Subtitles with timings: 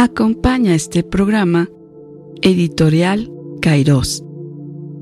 [0.00, 1.68] Acompaña este programa
[2.40, 3.28] Editorial
[3.60, 4.22] Kairos,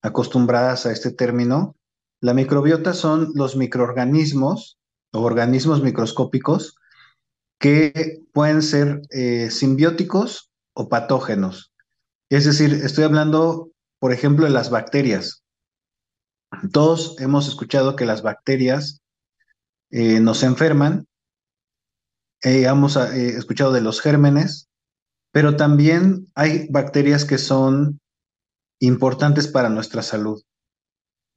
[0.00, 1.74] acostumbradas a este término,
[2.20, 4.78] la microbiota son los microorganismos
[5.12, 6.76] o organismos microscópicos
[7.58, 11.72] que pueden ser eh, simbióticos o patógenos.
[12.28, 15.39] Es decir, estoy hablando, por ejemplo, de las bacterias.
[16.72, 19.02] Todos hemos escuchado que las bacterias
[19.90, 21.06] eh, nos enferman.
[22.42, 24.68] Eh, hemos escuchado de los gérmenes,
[25.32, 28.00] pero también hay bacterias que son
[28.80, 30.42] importantes para nuestra salud.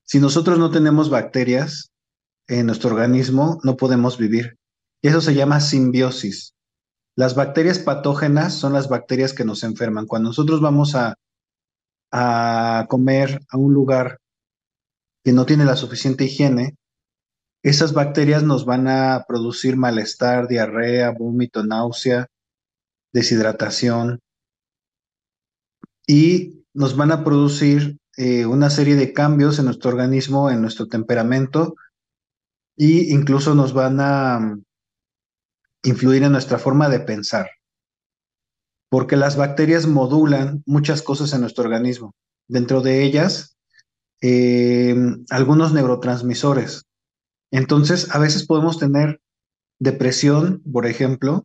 [0.05, 1.91] Si nosotros no tenemos bacterias
[2.47, 4.57] en nuestro organismo, no podemos vivir.
[5.01, 6.55] Y eso se llama simbiosis.
[7.15, 10.07] Las bacterias patógenas son las bacterias que nos enferman.
[10.07, 11.15] Cuando nosotros vamos a
[12.87, 14.19] comer a un lugar
[15.23, 16.75] que no tiene la suficiente higiene,
[17.63, 22.27] esas bacterias nos van a producir malestar, diarrea, vómito, náusea,
[23.13, 24.19] deshidratación
[26.05, 30.87] y nos van a producir eh, una serie de cambios en nuestro organismo, en nuestro
[30.87, 31.75] temperamento,
[32.77, 34.63] e incluso nos van a mm,
[35.83, 37.49] influir en nuestra forma de pensar,
[38.89, 42.13] porque las bacterias modulan muchas cosas en nuestro organismo.
[42.47, 43.52] Dentro de ellas,
[44.23, 44.95] eh,
[45.29, 46.85] algunos neurotransmisores.
[47.51, 49.19] Entonces, a veces podemos tener
[49.79, 51.43] depresión, por ejemplo,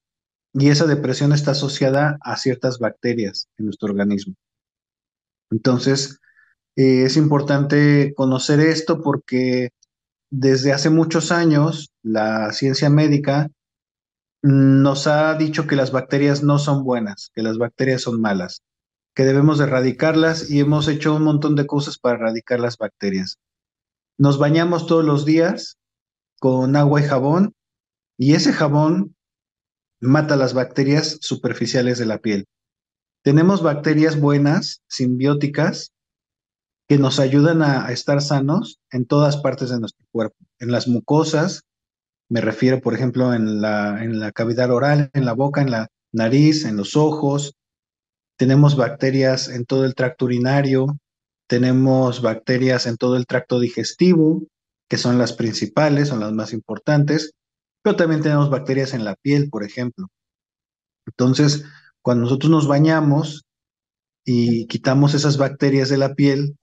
[0.55, 4.35] y esa depresión está asociada a ciertas bacterias en nuestro organismo.
[5.51, 6.21] Entonces,
[6.77, 9.71] eh, es importante conocer esto porque
[10.31, 13.51] desde hace muchos años la ciencia médica
[14.41, 18.63] nos ha dicho que las bacterias no son buenas, que las bacterias son malas,
[19.19, 23.41] que debemos erradicarlas y hemos hecho un montón de cosas para erradicar las bacterias.
[24.17, 25.77] Nos bañamos todos los días
[26.39, 27.53] con agua y jabón
[28.17, 29.17] y ese jabón
[29.99, 32.47] mata las bacterias superficiales de la piel.
[33.25, 35.91] Tenemos bacterias buenas, simbióticas,
[36.87, 40.37] que nos ayudan a, estar sanos en todas partes de nuestro cuerpo.
[40.61, 41.65] En las mucosas,
[42.29, 45.89] me refiero, por ejemplo, en la, en la cavidad oral, en la boca, en la
[46.13, 47.57] nariz, en los ojos.
[48.39, 50.97] Tenemos bacterias en todo el tracto urinario,
[51.49, 54.47] tenemos bacterias en todo el tracto digestivo,
[54.89, 57.33] que son las principales, son las más importantes,
[57.83, 60.07] pero también tenemos bacterias en la piel, por ejemplo.
[61.05, 61.65] Entonces,
[62.01, 63.45] cuando nosotros nos bañamos
[64.25, 66.57] y quitamos esas bacterias de la piel,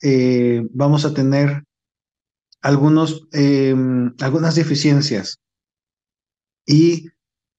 [0.00, 1.64] eh, vamos a tener
[2.60, 5.40] algunos, em, algunas deficiencias
[6.64, 7.08] y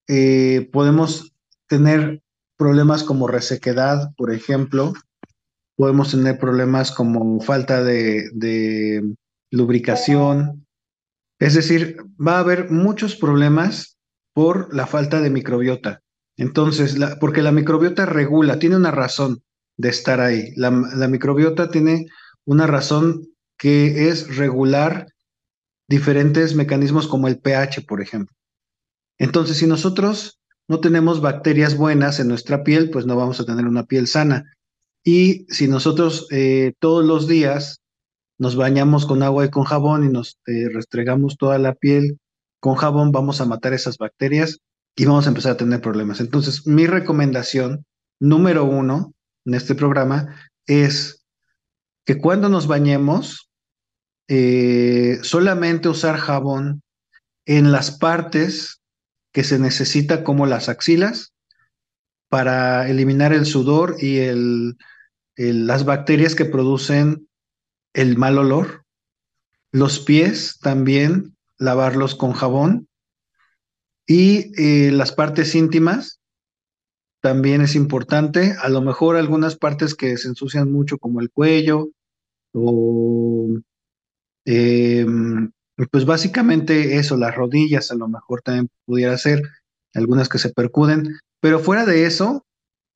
[0.07, 1.33] eh, podemos
[1.67, 2.21] tener
[2.59, 4.93] problemas como resequedad, por ejemplo,
[5.77, 9.01] podemos tener problemas como falta de,
[9.49, 10.67] lubricación,
[11.39, 13.97] es decir, va a haber muchos problemas
[14.33, 16.01] por la falta de microbiota.
[16.37, 19.41] Entonces, porque la microbiota regula, tiene una razón
[19.77, 20.51] de estar ahí.
[20.55, 22.07] La, la microbiota tiene
[22.45, 23.25] una razón
[23.57, 25.07] que es regular
[25.87, 28.35] diferentes mecanismos como el pH, por ejemplo.
[29.17, 30.38] Entonces, si nosotros
[30.69, 34.55] no tenemos bacterias buenas en nuestra piel, pues no vamos a tener una piel sana.
[35.03, 37.81] Y si nosotros eh, todos los días
[38.37, 42.19] nos bañamos con agua y con jabón y nos eh, restregamos toda la piel
[42.59, 44.59] con jabón, vamos a matar esas bacterias
[44.95, 46.19] y vamos a empezar a tener problemas.
[46.19, 47.85] Entonces, mi recomendación
[48.19, 49.13] número uno
[49.45, 50.35] en este programa
[50.67, 51.25] es
[52.05, 53.49] que cuando nos bañemos,
[54.27, 56.83] eh, solamente usar jabón
[57.47, 58.78] en las partes
[59.39, 61.33] que se necesita, como las axilas,
[62.27, 64.19] para eliminar el sudor y
[65.37, 67.29] las bacterias que producen
[67.93, 68.83] el mal olor.
[69.71, 72.89] Los pies también, lavarlos con jabón.
[74.05, 76.19] Y eh, las partes íntimas
[77.21, 78.57] también es importante.
[78.61, 81.87] A lo mejor algunas partes que se ensucian mucho, como el cuello,
[82.51, 83.53] o
[85.87, 89.41] pues básicamente eso, las rodillas a lo mejor también pudiera ser,
[89.93, 91.17] algunas que se percuden.
[91.39, 92.45] Pero fuera de eso,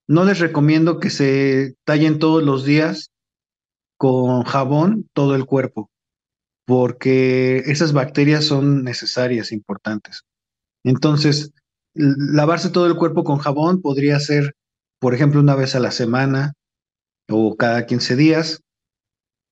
[0.08, 3.12] no les recomiendo que se tallen todos los días
[3.98, 5.90] con jabón todo el cuerpo,
[6.66, 10.24] porque esas bacterias son necesarias, importantes.
[10.84, 11.52] Entonces,
[11.94, 14.56] lavarse todo el cuerpo con jabón podría ser,
[15.00, 16.54] por ejemplo, una vez a la semana
[17.30, 18.62] o cada 15 días.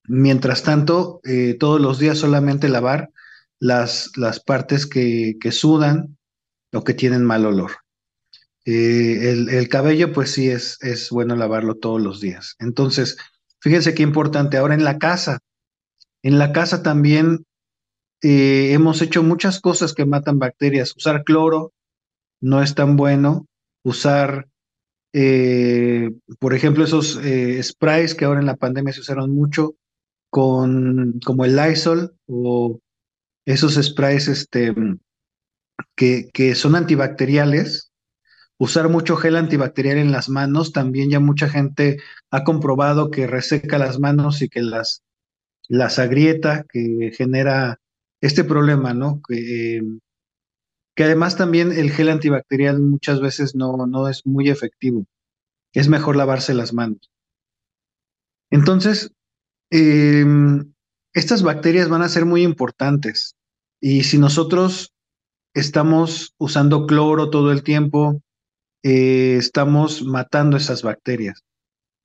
[0.04, 3.10] Mientras tanto, eh, todos los días solamente lavar
[3.62, 6.18] las, las partes que, que sudan
[6.72, 7.70] o que tienen mal olor.
[8.64, 12.56] Eh, el, cabello, pues sí, es, es bueno lavarlo todos los días.
[12.58, 13.18] Entonces,
[13.60, 14.56] fíjense qué importante.
[14.56, 15.38] Ahora en la casa,
[16.24, 17.46] en la casa también
[18.20, 20.96] eh, hemos hecho muchas cosas que matan bacterias.
[20.96, 21.72] Usar cloro
[22.40, 23.46] no es tan bueno.
[23.84, 24.48] Usar,
[25.12, 26.10] eh,
[26.40, 27.20] por ejemplo, esos
[27.62, 29.76] sprays que ahora en la pandemia se usaron mucho,
[30.30, 32.80] con, como el Lysol o
[33.44, 34.74] esos sprays este,
[35.96, 37.92] que, que son antibacteriales
[38.62, 40.72] usar mucho gel antibacterial en las manos.
[40.72, 41.98] También ya mucha gente
[42.30, 45.02] ha comprobado que reseca las manos y que las,
[45.68, 47.80] las agrieta, que genera
[48.20, 49.20] este problema, ¿no?
[49.26, 49.98] Que, em,
[50.94, 55.06] que además también el gel antibacterial muchas veces no, no es muy efectivo.
[55.72, 57.10] Es mejor lavarse las manos.
[58.50, 59.10] Entonces,
[59.70, 60.71] em,
[61.14, 63.34] estas bacterias van a ser muy importantes.
[63.80, 64.92] Y si nosotros
[65.54, 68.22] estamos usando cloro todo el tiempo,
[68.82, 71.42] eh, estamos matando esas bacterias.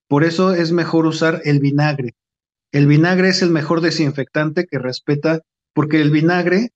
[0.07, 2.15] Por eso es mejor usar el vinagre.
[2.71, 5.41] El vinagre es el mejor desinfectante que respeta,
[5.73, 6.71] porque el vinagre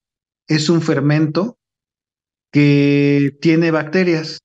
[0.48, 1.58] es un fermento
[2.52, 4.40] que tiene bacterias,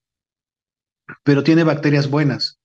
[1.25, 2.59] pero tiene bacterias buenas.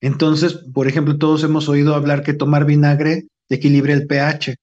[0.00, 4.56] Entonces, por ejemplo, todos hemos oído hablar que tomar vinagre equilibra el pH,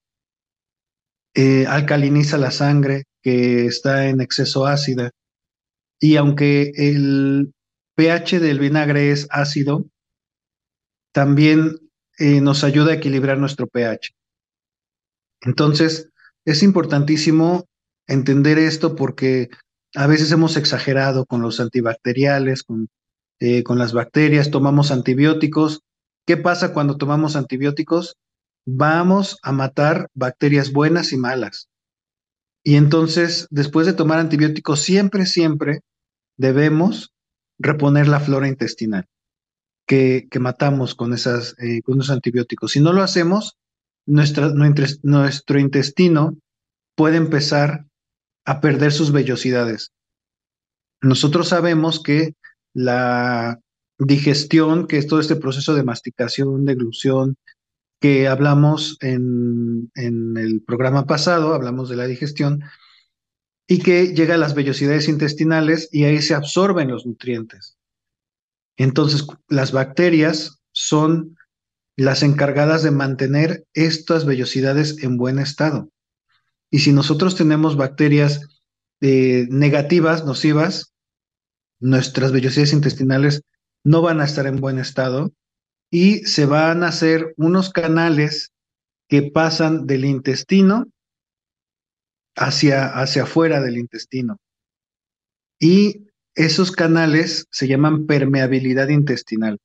[1.34, 5.10] eh, alcaliniza la sangre que está en exceso ácida.
[6.00, 7.52] Y aunque el
[7.96, 9.86] pH del vinagre es ácido,
[11.12, 11.78] también
[12.18, 14.10] eh, nos ayuda a equilibrar nuestro pH.
[15.40, 16.10] Entonces,
[16.44, 17.66] es importantísimo
[18.06, 19.48] entender esto porque
[19.94, 22.88] a veces hemos exagerado con los antibacteriales, con,
[23.40, 25.80] eh, con las bacterias, tomamos antibióticos.
[26.26, 28.16] ¿Qué pasa cuando tomamos antibióticos?
[28.66, 31.68] Vamos a matar bacterias buenas y malas.
[32.62, 35.80] Y entonces, después de tomar antibióticos, siempre, siempre
[36.38, 37.12] debemos
[37.58, 39.06] reponer la flora intestinal
[39.86, 42.72] que, que matamos con, esas, eh, con esos antibióticos.
[42.72, 43.58] Si no lo hacemos,
[44.06, 44.50] nuestra,
[45.02, 46.36] nuestro intestino
[46.96, 47.86] puede empezar
[48.44, 49.92] a perder sus vellosidades.
[51.02, 52.34] Nosotros sabemos que
[52.72, 53.60] la
[53.98, 57.36] digestión, que es todo este proceso de masticación, de glución,
[58.04, 62.62] que hablamos en, el programa pasado, hablamos de la digestión,
[63.66, 67.78] y que llega a las vellosidades intestinales y ahí se absorben los nutrientes.
[68.76, 71.38] Entonces, las bacterias son
[71.96, 75.88] las encargadas de mantener estas vellosidades en buen estado.
[76.70, 78.60] Y si nosotros tenemos bacterias
[79.00, 80.92] eh, negativas, nocivas,
[81.80, 83.44] nuestras vellosidades intestinales
[83.82, 85.32] no van a estar en buen estado
[85.94, 88.50] y se van a hacer unos canales
[89.08, 90.88] que pasan del intestino
[92.34, 94.38] hacia, hacia afuera del intestino.
[95.60, 99.60] Y esos canales se llaman permeabilidad intestinal.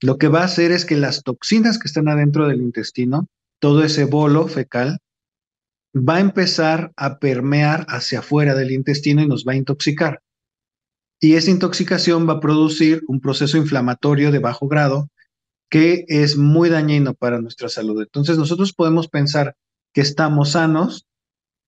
[0.00, 3.26] Lo que va a hacer es que las toxinas que están adentro del intestino,
[3.58, 4.98] todo ese bolo fecal,
[5.96, 10.22] va a empezar a permear hacia afuera del intestino y nos va a intoxicar.
[11.18, 15.08] Y esa intoxicación va a producir un proceso inflamatorio de bajo grado
[15.70, 18.02] que es muy dañino para nuestra salud.
[18.02, 19.56] Entonces nosotros podemos pensar
[19.92, 21.06] que estamos sanos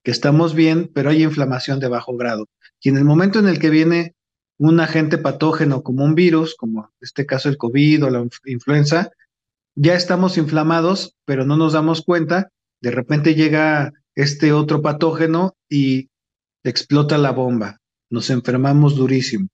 [0.09, 2.47] que estamos bien, pero hay inflamación de bajo grado.
[2.81, 4.14] Y en el momento en el que viene
[4.59, 9.11] un agente patógeno como un virus, como en este caso el COVID o la influenza,
[9.75, 12.50] ya estamos inflamados, pero no nos damos cuenta.
[12.81, 16.09] De repente llega este otro patógeno y
[16.64, 17.78] explota la bomba.
[18.11, 19.49] Nos enfermamos durísimo.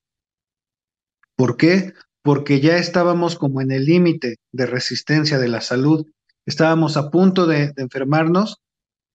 [1.37, 1.93] ¿Por qué?
[2.25, 6.05] Porque ya estábamos como en el límite de resistencia de la salud.
[6.47, 8.59] Estábamos a punto de, de enfermarnos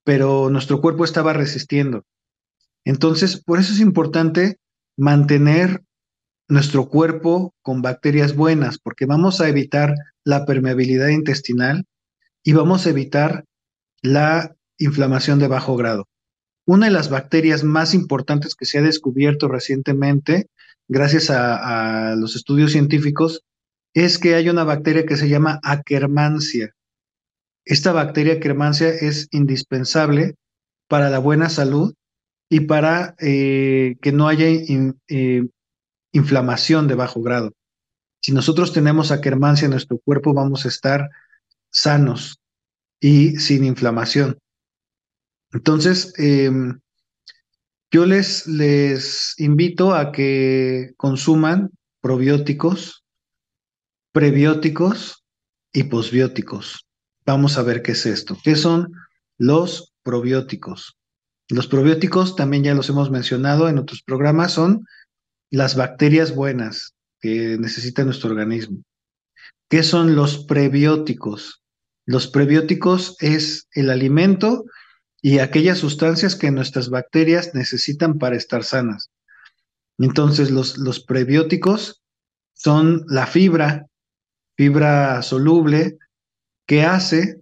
[0.09, 2.03] pero nuestro cuerpo estaba resistiendo.
[2.83, 4.57] Entonces, por eso es importante
[4.97, 5.83] mantener
[6.47, 11.85] nuestro cuerpo con bacterias buenas, porque vamos a evitar la permeabilidad intestinal
[12.43, 13.45] y vamos a evitar
[14.01, 16.07] la inflamación de bajo grado.
[16.65, 20.49] una de las bacterias más importantes que se ha descubierto recientemente,
[20.89, 23.43] gracias a, los estudios científicos,
[23.93, 26.75] es que hay una bacteria que se llama Akkermansia.
[27.63, 30.35] Esta bacteria Akkermansia es indispensable
[30.87, 31.93] para la buena salud
[32.49, 35.47] y para eh, que no haya eh,
[36.11, 37.53] inflamación de bajo grado.
[38.21, 41.09] Si nosotros tenemos Akkermansia en nuestro cuerpo, vamos a estar
[41.71, 42.39] sanos
[42.99, 44.39] y sin inflamación.
[45.53, 46.79] Entonces, em,
[47.91, 53.03] yo les, invito a que consuman probióticos,
[54.11, 55.23] prebióticos
[55.73, 56.85] y posbióticos.
[57.25, 58.37] Vamos a ver qué es esto.
[58.43, 58.93] ¿Qué son
[59.37, 60.97] los probióticos?
[61.49, 64.85] Los probióticos también ya los hemos mencionado en otros programas, son
[65.49, 68.83] las bacterias buenas que necesita nuestro organismo.
[69.67, 71.63] ¿Qué son los prebióticos?
[72.05, 74.65] Los prebióticos es el alimento
[75.21, 79.11] y aquellas sustancias que nuestras bacterias necesitan para estar sanas.
[79.97, 82.01] Entonces, los, los prebióticos
[82.53, 83.87] son la fibra,
[84.55, 85.97] fibra soluble,
[86.65, 87.41] que hace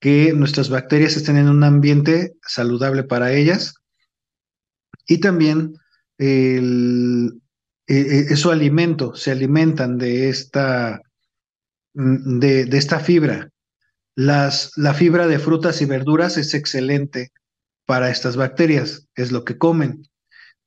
[0.00, 3.74] que nuestras bacterias estén en un ambiente saludable para ellas
[5.06, 5.74] y también
[6.18, 7.40] el,
[7.86, 11.02] e, e, alimento, se alimentan de esta,
[11.94, 13.50] mm, de, de esta fibra
[14.18, 17.30] la fibra de frutas y verduras es excelente
[17.86, 20.08] para estas bacterias, es lo que comen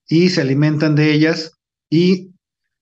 [0.08, 1.52] y se alimentan de ellas
[1.90, 2.32] y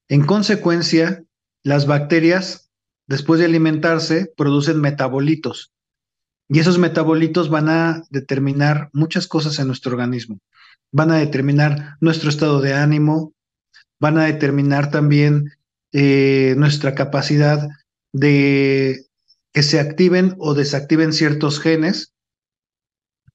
[0.09, 1.23] en consecuencia
[1.63, 2.69] las bacterias
[3.07, 5.71] después de alimentarse producen metabolitos
[6.47, 10.39] y esos metabolitos van a determinar muchas cosas en nuestro organismo.
[10.91, 13.33] Van a determinar nuestro estado de ánimo,
[13.99, 15.51] van a determinar también
[15.93, 17.69] eh, nuestra capacidad
[18.13, 19.08] de
[19.59, 22.13] que se activen o desactiven ciertos genes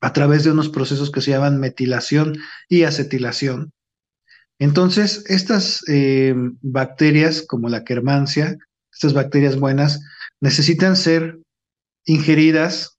[0.00, 3.73] a través de unos procesos que se llaman metilación y acetilación.
[4.59, 8.57] Entonces, estas eh, bacterias como la quermancia,
[8.90, 10.00] estas bacterias buenas,
[10.40, 11.40] necesitan ser
[12.07, 12.97] ingeridas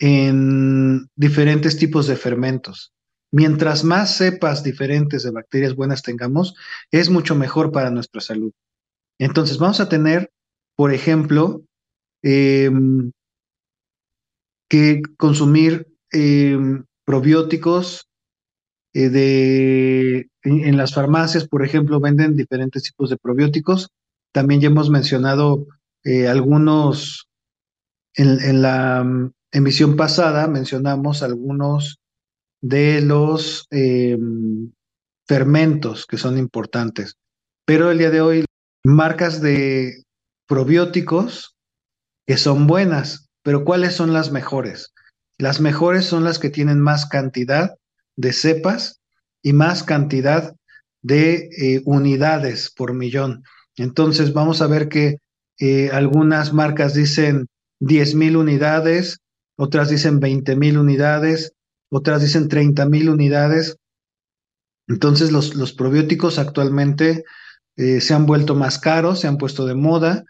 [0.00, 2.92] en diferentes tipos de fermentos.
[3.30, 6.56] Mientras más cepas diferentes de bacterias buenas tengamos,
[6.90, 8.50] es mucho mejor para nuestra salud.
[9.20, 10.32] Entonces, vamos a tener,
[10.74, 11.62] por ejemplo,
[12.26, 13.12] Em,
[14.70, 18.08] que consumir em, probióticos
[18.94, 23.90] eh, de, en, las farmacias, por ejemplo, venden diferentes tipos de probióticos.
[24.32, 25.66] También ya hemos mencionado
[26.02, 27.28] eh, algunos,
[28.14, 31.98] en, la mm, emisión pasada mencionamos algunos
[32.62, 34.72] de los em,
[35.28, 37.16] fermentos que son importantes.
[37.66, 38.44] Pero el día de hoy,
[38.82, 40.04] marcas de
[40.48, 41.53] probióticos
[42.26, 44.92] que son buenas, pero ¿cuáles son las mejores?
[45.38, 47.76] Las mejores son las que tienen más cantidad
[48.16, 49.00] de cepas
[49.42, 50.54] y más cantidad
[51.02, 53.42] de eh, unidades por millón.
[53.76, 55.18] Entonces vamos a ver que
[55.58, 57.48] eh, algunas marcas dicen
[57.80, 59.18] 10.000 unidades,
[59.56, 61.52] otras dicen 20.000 unidades,
[61.90, 63.76] otras dicen 30.000 unidades.
[64.88, 67.24] Entonces los, los probióticos actualmente
[67.76, 70.24] eh, se han vuelto más caros, se han puesto de moda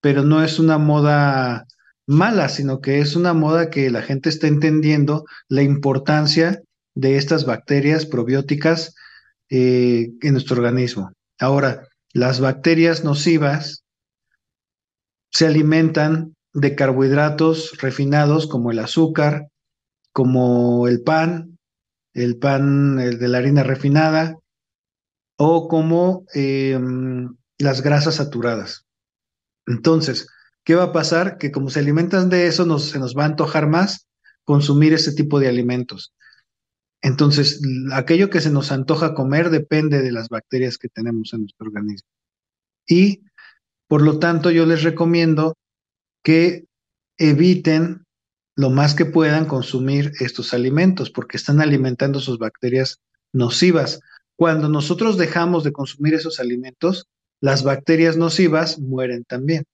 [0.00, 1.66] pero no es una moda
[2.06, 6.62] mala, sino que es una moda que la gente está entendiendo la importancia
[6.94, 8.94] de estas bacterias probióticas
[9.48, 11.12] eh, en nuestro organismo.
[11.38, 13.84] Ahora, las bacterias nocivas
[15.30, 19.46] se alimentan de carbohidratos refinados como el azúcar,
[20.12, 21.58] como el pan,
[22.12, 24.36] el pan de la harina refinada
[25.36, 28.84] o como em, las grasas saturadas.
[29.70, 30.26] Entonces,
[30.64, 31.38] ¿qué va a pasar?
[31.38, 34.08] Que como se alimentan de eso, se nos va a antojar más
[34.44, 36.12] consumir ese tipo de alimentos.
[37.02, 37.62] Entonces,
[37.92, 42.08] aquello que se nos antoja comer depende de las bacterias que tenemos en nuestro organismo.
[42.86, 43.22] Y,
[43.86, 45.56] por lo tanto, yo les recomiendo
[46.24, 46.66] que
[47.16, 48.04] eviten
[48.56, 52.98] lo más que puedan consumir estos alimentos, porque están alimentando sus bacterias
[53.32, 54.00] nocivas.
[54.36, 57.06] Cuando nosotros dejamos de consumir esos alimentos,
[57.40, 59.64] las bacterias nocivas mueren también.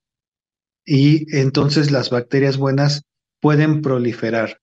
[0.84, 3.02] Y entonces las bacterias buenas
[3.40, 4.60] pueden proliferar.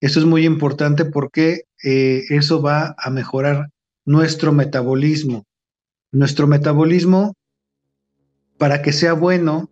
[0.00, 3.70] Eso es muy importante porque eh, eso va a mejorar
[4.04, 5.44] nuestro metabolismo.
[6.12, 7.34] Nuestro metabolismo,
[8.56, 9.70] para que sea bueno,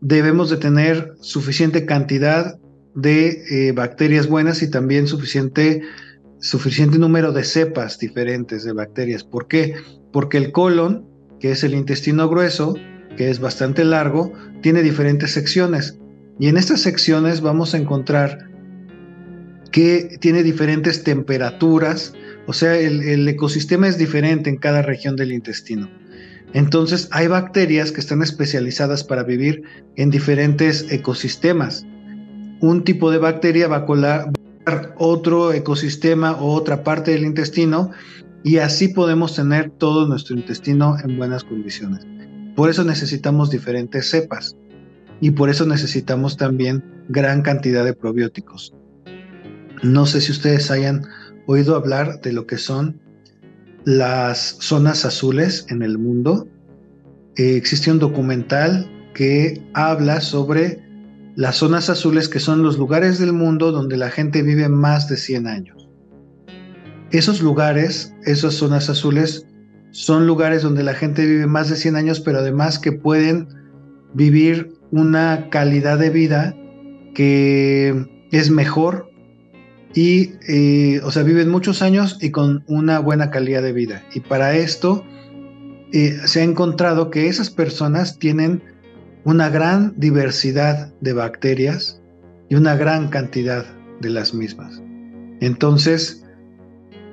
[0.00, 2.58] debemos de tener suficiente cantidad
[2.94, 5.82] de eh, bacterias buenas y también suficiente,
[6.40, 9.22] suficiente número de cepas diferentes de bacterias.
[9.22, 9.76] ¿Por qué?
[10.12, 11.07] Porque el colon
[11.40, 12.74] que es el intestino grueso,
[13.16, 15.98] que es bastante largo, tiene diferentes secciones.
[16.38, 18.48] Y en estas secciones vamos a encontrar
[19.70, 22.14] que tiene diferentes temperaturas,
[22.46, 25.90] o sea, el, ecosistema es diferente en cada región del intestino.
[26.54, 29.62] Entonces, hay bacterias que están especializadas para vivir
[29.96, 31.84] en diferentes ecosistemas.
[32.60, 34.32] Un tipo de bacteria va a colar
[34.96, 37.90] otro ecosistema o otra parte del intestino
[38.44, 42.06] y así podemos tener todo nuestro intestino en buenas condiciones.
[42.54, 44.56] Por eso necesitamos diferentes cepas
[45.20, 48.74] y por eso necesitamos también gran cantidad de probióticos.
[49.82, 51.06] No sé si ustedes hayan
[51.46, 53.00] oído hablar de lo que son
[53.84, 56.46] las zonas azules en el mundo.
[57.36, 60.82] Eh, existe un documental que habla sobre
[61.36, 65.16] las zonas azules que son los lugares del mundo donde la gente vive más de
[65.16, 65.77] 100 años.
[67.10, 69.46] Esos lugares, esas zonas azules,
[69.90, 73.48] son lugares donde la gente vive más de 100 años, pero además que pueden
[74.14, 76.54] vivir una calidad de vida
[77.14, 79.10] que es mejor
[79.94, 84.04] y, eh, o sea, viven muchos años y con una buena calidad de vida.
[84.14, 85.04] Y para esto
[85.92, 88.62] eh, se ha encontrado que esas personas tienen
[89.24, 92.00] una gran diversidad de bacterias
[92.48, 93.64] y una gran cantidad
[94.00, 94.80] de las mismas.
[95.40, 96.24] Entonces,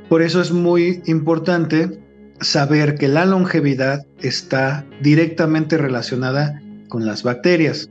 [0.10, 2.00] por eso es muy importante
[2.42, 7.90] saber que la longevidad está directamente relacionada con las bacterias.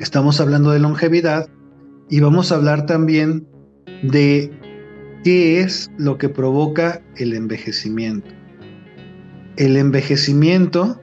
[0.00, 1.48] Estamos hablando de longevidad
[2.10, 3.46] y vamos a hablar también
[4.02, 4.50] de
[5.24, 8.30] qué es lo que provoca el envejecimiento.
[9.56, 11.00] El envejecimiento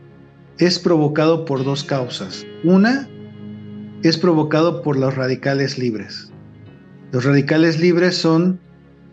[0.59, 2.45] es provocado por dos causas.
[2.63, 3.09] Una
[4.03, 6.31] es provocado por los radicales libres.
[7.11, 8.59] Los radicales libres son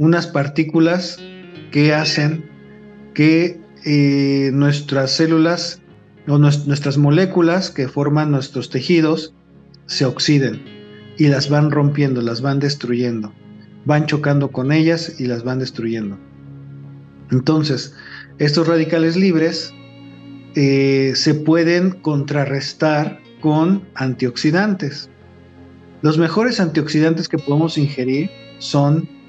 [0.01, 1.19] unas partículas
[1.71, 2.49] que hacen
[3.13, 5.83] que eh, nuestras células
[6.27, 9.35] o nuestras moléculas que forman nuestros tejidos
[9.85, 10.63] se oxiden
[11.19, 13.35] y las van rompiendo, las van destruyendo,
[13.85, 16.17] van chocando con ellas y las van destruyendo.
[17.31, 17.95] Entonces,
[18.39, 19.75] estos radicales libres
[20.55, 25.11] eh, se pueden contrarrestar con antioxidantes.
[26.01, 29.20] Los mejores antioxidantes que podemos ingerir son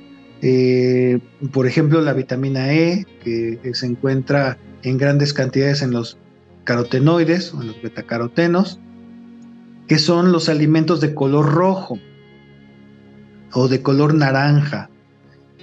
[0.41, 1.19] eh,
[1.51, 6.17] por ejemplo, la vitamina E, que se encuentra en grandes cantidades en los
[6.63, 8.79] carotenoides o en los betacarotenos,
[9.87, 11.99] que son los alimentos de color rojo
[13.53, 14.89] o de color naranja.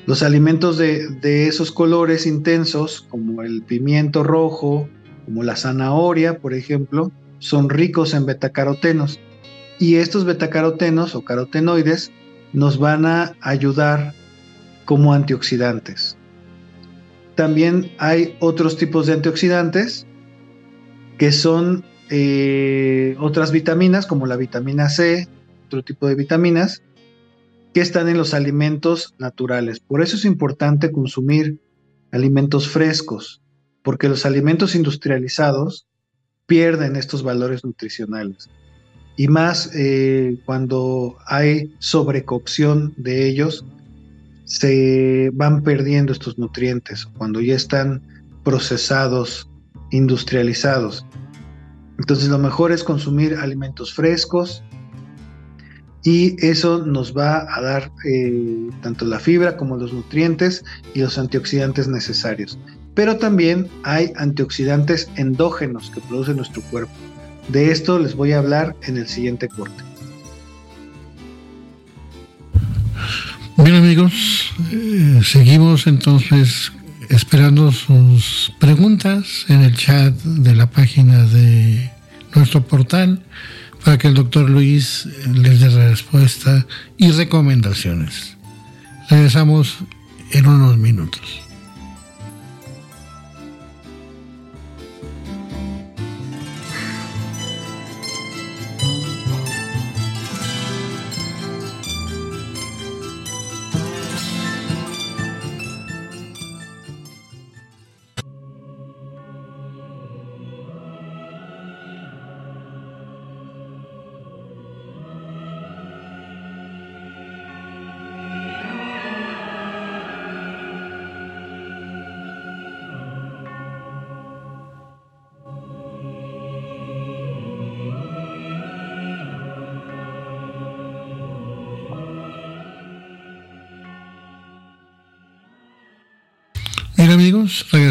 [0.06, 4.88] Los alimentos de, de esos colores intensos, como el pimiento rojo,
[5.24, 7.10] como la zanahoria, por ejemplo,
[7.40, 9.18] son ricos en betacarotenos.
[9.78, 12.10] Y estos betacarotenos o carotenoides
[12.52, 14.14] nos van a ayudar
[14.88, 16.16] como antioxidantes.
[17.34, 20.06] También hay otros tipos de antioxidantes
[21.18, 25.28] que son eh, otras vitaminas como la vitamina C,
[25.66, 26.82] otro tipo de vitaminas,
[27.74, 29.78] que están en los alimentos naturales.
[29.78, 31.60] Por eso es importante consumir
[32.10, 33.42] alimentos frescos,
[33.82, 35.86] porque los alimentos industrializados
[36.46, 38.48] pierden estos valores nutricionales.
[39.18, 43.66] Y más eh, cuando hay sobrecocción de ellos,
[44.48, 48.02] se van perdiendo estos nutrientes cuando ya están
[48.44, 49.48] procesados,
[49.90, 51.06] industrializados.
[51.98, 54.64] Entonces lo mejor es consumir alimentos frescos
[56.02, 61.18] y eso nos va a dar eh, tanto la fibra como los nutrientes y los
[61.18, 62.58] antioxidantes necesarios.
[62.94, 66.92] Pero también hay antioxidantes endógenos que produce nuestro cuerpo.
[67.48, 69.87] De esto les voy a hablar en el siguiente corte.
[73.60, 76.70] Bien amigos, eh, seguimos entonces
[77.08, 81.90] esperando sus preguntas en el chat de la página de
[82.36, 83.20] nuestro portal
[83.84, 86.66] para que el doctor Luis les dé respuesta
[86.98, 88.36] y recomendaciones.
[89.10, 89.78] Regresamos
[90.30, 91.47] en unos minutos.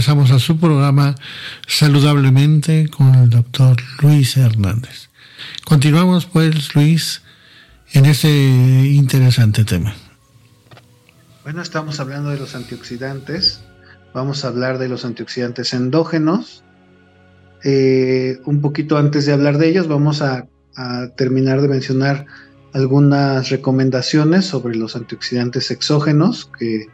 [0.07, 1.15] Regresamos a su programa
[1.67, 5.09] Saludablemente con el doctor Luis Hernández.
[5.65, 7.23] Continuamos pues, Luis,
[7.91, 9.93] en ese interesante tema.
[11.43, 13.59] Bueno, estamos hablando de los antioxidantes.
[14.13, 16.63] Vamos a hablar de los antioxidantes endógenos.
[17.65, 20.47] Eh, un poquito antes de hablar de ellos, vamos a,
[21.17, 22.27] terminar de mencionar
[22.73, 26.87] algunas recomendaciones sobre los antioxidantes exógenos que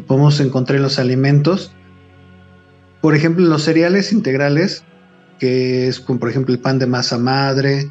[0.00, 1.72] podemos encontrar en los alimentos.
[3.00, 4.84] Por ejemplo, los cereales integrales,
[5.38, 7.90] que es por ejemplo el pan de masa madre,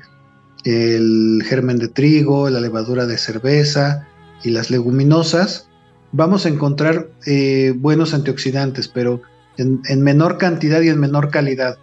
[0.64, 4.08] el germen de trigo, la levadura de cerveza
[4.44, 5.70] y las leguminosas,
[6.12, 9.22] vamos a encontrar eh, buenos antioxidantes, pero
[9.58, 11.78] en, menor cantidad y en menor calidad.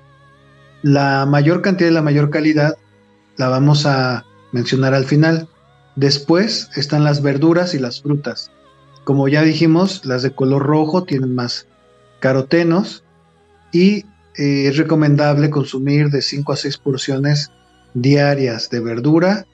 [0.83, 2.77] La mayor cantidad y la mayor calidad
[3.37, 5.49] la vamos a mencionar al final.
[5.97, 8.51] Después están las verduras y las frutas.
[9.05, 11.67] Como ya dijimos, las de color rojo tienen más
[12.21, 13.04] carotenos
[13.75, 14.07] y
[14.37, 17.51] eh, es recomendable consumir de 5 a 6 porciones
[17.93, 19.47] diarias de verdura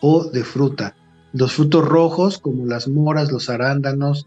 [0.00, 0.96] o de fruta.
[1.32, 4.26] Los frutos rojos, como las moras, los arándanos,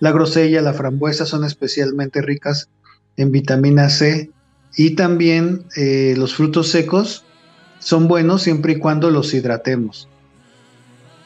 [0.00, 2.68] la grosella, la frambuesa, son especialmente ricas
[3.16, 4.30] en vitamina C.
[4.76, 7.24] Y también eh, los frutos secos
[7.78, 10.08] son buenos siempre y cuando los hidratemos.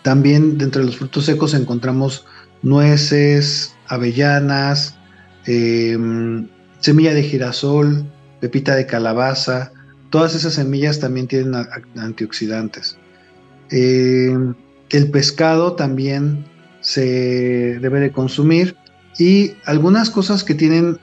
[0.02, 2.24] También dentro de los frutos secos encontramos
[2.62, 4.96] nueces, avellanas,
[5.46, 6.48] em,
[6.84, 8.04] semilla de girasol,
[8.40, 9.72] pepita de calabaza.
[10.10, 11.54] Todas esas semillas también tienen
[11.96, 12.98] antioxidantes.
[13.70, 14.54] Em,
[14.90, 16.44] el pescado también
[16.82, 18.76] se debe de consumir
[19.18, 20.98] y algunas cosas que tienen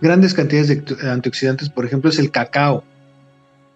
[0.00, 2.82] grandes cantidades de antioxidantes, por ejemplo, es el cacao.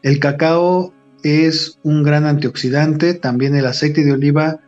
[0.02, 4.58] El cacao es un gran antioxidante, también el aceite de oliva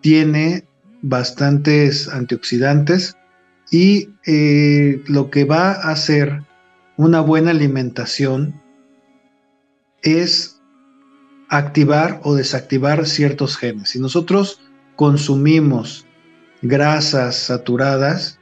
[0.00, 0.62] tiene
[1.02, 3.16] bastantes antioxidantes
[3.70, 6.42] y eh, lo que va a hacer
[6.96, 8.60] una buena alimentación
[10.02, 10.60] es
[11.48, 13.90] activar o desactivar ciertos genes.
[13.90, 14.60] Si nosotros
[14.96, 16.06] consumimos
[16.62, 18.38] grasas saturadas,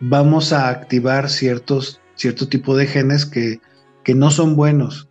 [0.00, 3.60] vamos a activar ciertos, cierto tipo de genes que,
[4.14, 5.06] no son buenos.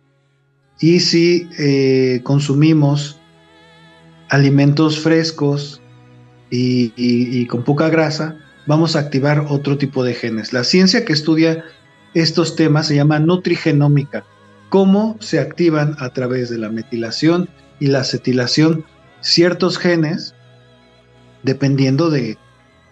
[0.80, 3.20] Y si eh, consumimos
[4.28, 5.80] alimentos frescos
[6.50, 8.36] y, con poca grasa,
[8.68, 10.52] vamos a activar otro tipo de genes.
[10.52, 11.64] La ciencia que estudia
[12.14, 14.24] estos temas se llama nutrigenómica
[14.68, 17.48] cómo se activan a través de la metilación
[17.80, 18.84] y la acetilación
[19.20, 20.34] ciertos genes
[21.42, 22.36] dependiendo de,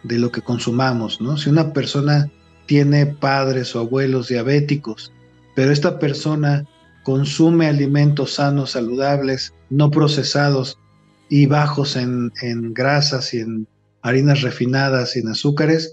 [0.03, 1.37] lo que consumamos, ¿no?
[1.37, 2.31] Si una persona
[2.67, 5.13] tiene padres o abuelos diabéticos,
[5.55, 6.65] pero esta persona
[7.03, 10.79] consume alimentos sanos, saludables, no procesados
[11.29, 12.33] y bajos en,
[12.73, 13.67] grasas y en
[14.07, 15.93] harinas refinadas en azúcares,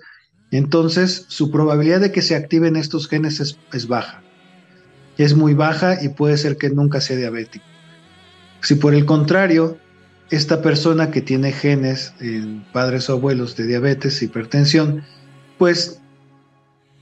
[0.51, 4.23] entonces su probabilidad de que se activen estos genes es baja
[5.17, 7.65] es muy baja y puede ser que nunca sea diabético.
[8.61, 9.77] Si por el contrario,
[10.29, 15.03] esta persona que tiene genes en padres o abuelos de diabetes, hipertensión,
[15.57, 16.01] pues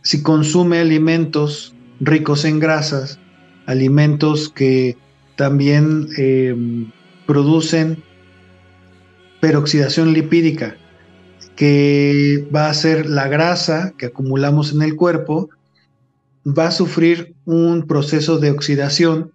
[0.02, 3.20] si consume alimentos ricos en grasas,
[3.68, 4.98] alimentos que
[5.36, 6.56] también eh,
[7.28, 8.04] producen
[9.40, 10.76] peroxidación lipídica,
[11.56, 15.50] que va a ser la grasa que acumulamos en el cuerpo,
[16.46, 19.32] va a sufrir un proceso de oxidación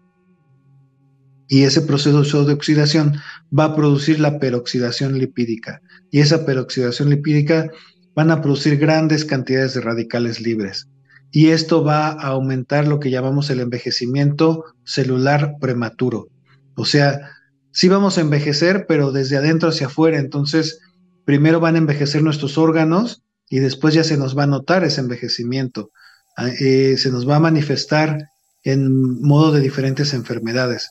[1.48, 3.20] y ese proceso de oxidación
[3.56, 5.80] va a producir la peroxidación lipídica.
[6.10, 7.70] Y esa peroxidación lipídica
[8.14, 10.88] van a producir grandes cantidades de radicales libres.
[11.30, 16.28] Y esto va a aumentar lo que llamamos el envejecimiento celular prematuro.
[16.74, 17.30] O sea,
[17.72, 20.80] sí vamos a envejecer, pero desde adentro hacia afuera, entonces
[21.26, 25.02] primero van a envejecer nuestros órganos y después ya se nos va a notar ese
[25.02, 25.90] envejecimiento.
[26.36, 28.30] Ah, eh, se nos va a manifestar
[28.62, 30.90] en modo de diferentes enfermedades.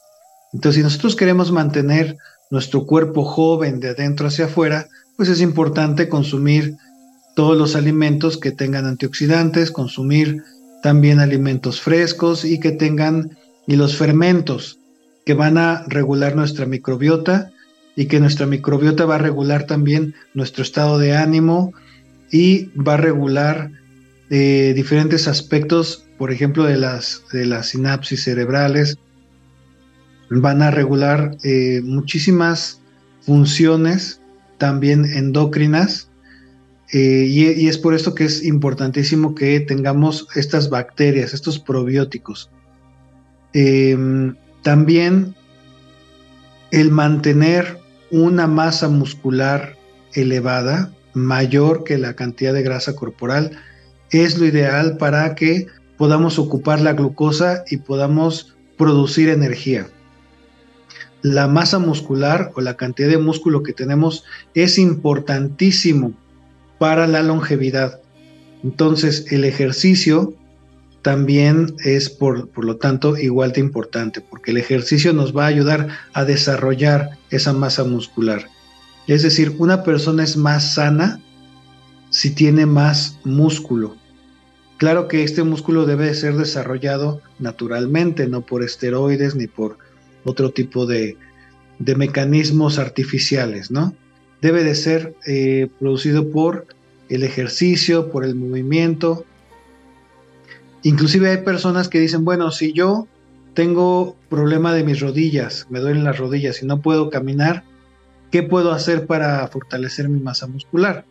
[0.53, 2.17] Entonces, si nosotros queremos mantener
[2.51, 6.75] nuestro cuerpo joven de adentro hacia afuera, pues es importante consumir
[7.35, 10.43] todos los alimentos que tengan antioxidantes, consumir
[10.83, 14.79] también alimentos frescos y que tengan y los fermentos
[15.25, 17.51] que van a regular nuestra microbiota
[17.95, 21.73] y que nuestra microbiota va a regular también nuestro estado de ánimo
[22.31, 23.71] y va a regular
[24.29, 28.97] de diferentes aspectos, por ejemplo, de las, de las sinapsis cerebrales,
[30.29, 32.81] van a regular eh, muchísimas
[33.21, 34.21] funciones
[34.57, 36.09] también endocrinas
[36.91, 42.51] eh, y, es por esto que es importantísimo que tengamos estas bacterias, estos probióticos.
[43.53, 45.35] Em, también
[46.71, 47.79] el mantener
[48.11, 49.77] una masa muscular
[50.13, 53.51] elevada, mayor que la cantidad de grasa corporal,
[54.11, 59.87] es lo ideal para que podamos ocupar la glucosa y podamos producir energía.
[61.21, 66.13] La masa muscular o la cantidad de músculo que tenemos es importantísimo
[66.77, 67.99] para la longevidad.
[68.63, 70.35] Entonces, el ejercicio
[71.05, 75.49] también es, por, por, lo tanto, igual de importante, porque el ejercicio nos va a
[75.49, 78.47] ayudar a desarrollar esa masa muscular.
[79.05, 81.21] Es decir, una persona es más sana
[82.09, 83.95] si tiene más músculo.
[84.77, 89.77] Claro que este músculo debe ser desarrollado naturalmente, no por esteroides ni por
[90.23, 91.17] otro tipo de,
[91.77, 93.93] de mecanismos artificiales, ¿no?
[94.41, 96.65] Debe de ser eh, producido por
[97.09, 99.23] el ejercicio, por el movimiento.
[100.85, 103.07] Inclusive hay personas que dicen, bueno, si yo
[103.55, 107.63] tengo problema de mis rodillas, me duelen las rodillas y no puedo caminar,
[108.29, 111.03] ¿qué puedo hacer para fortalecer mi masa muscular?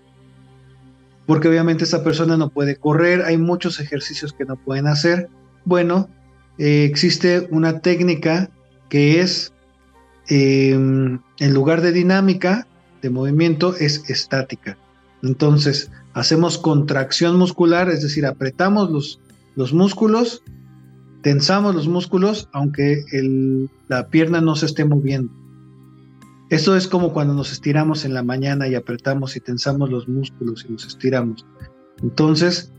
[1.26, 5.28] Porque obviamente esa persona no puede correr, hay muchos ejercicios que no pueden hacer.
[5.64, 6.08] Bueno,
[6.58, 8.50] eh, existe una técnica
[8.88, 9.52] que es,
[10.28, 12.68] em, en lugar de dinámica,
[13.02, 14.78] de movimiento, es estática.
[15.24, 19.18] Entonces, hacemos contracción muscular, es decir, apretamos los,
[19.56, 20.42] los músculos,
[21.22, 23.04] tensamos los músculos, aunque
[23.88, 25.32] la pierna no se esté moviendo.
[26.50, 30.66] Esto es como cuando nos estiramos en la mañana y apretamos y tensamos los músculos
[30.68, 31.46] y nos estiramos.
[32.02, 32.70] Entonces,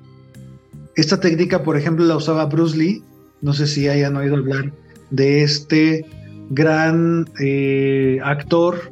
[0.95, 3.03] esta técnica, por ejemplo, la usaba Bruce Lee.
[3.41, 4.71] No sé si hayan oído hablar
[5.09, 6.05] de este
[6.51, 8.91] gran eh, actor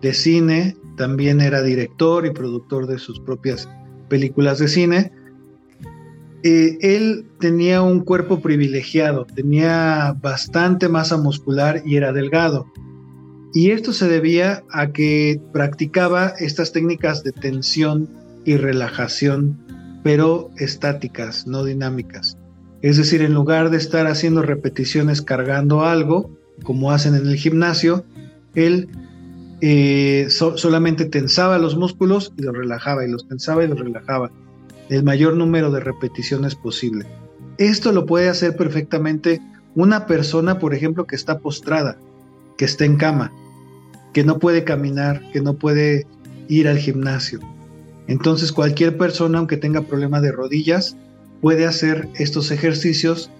[0.00, 3.68] de cine también era director y productor de sus propias
[4.08, 5.12] películas de cine.
[6.46, 12.70] Eh, él tenía un cuerpo privilegiado, tenía bastante masa muscular y era delgado.
[13.54, 18.10] Y esto se debía a que practicaba estas técnicas de tensión
[18.44, 19.58] y relajación,
[20.02, 22.36] pero estáticas, no dinámicas.
[22.82, 26.30] Es decir, en lugar de estar haciendo repeticiones cargando algo,
[26.62, 28.04] como hacen en el gimnasio,
[28.54, 28.90] él
[29.62, 34.30] eh, solamente tensaba los músculos y los relajaba, y los tensaba y los relajaba,
[34.88, 37.06] el mayor número de repeticiones posible.
[37.58, 39.40] Esto lo puede hacer perfectamente
[39.74, 41.98] una persona, por ejemplo, que está postrada,
[42.56, 43.32] que está en cama,
[44.12, 46.06] que no puede caminar, que no puede
[46.48, 47.40] ir al gimnasio.
[48.06, 50.96] Entonces cualquier persona, aunque tenga problema de rodillas,
[51.40, 53.30] puede hacer estos ejercicios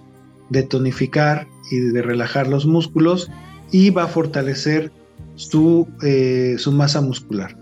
[0.49, 3.31] de tonificar y de relajar los músculos
[3.71, 4.91] y va a fortalecer
[5.35, 7.57] su, eh, su masa muscular.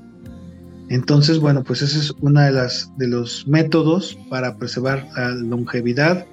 [0.93, 6.27] Entonces, bueno, pues ese es uno de, las, de los métodos para preservar la longevidad,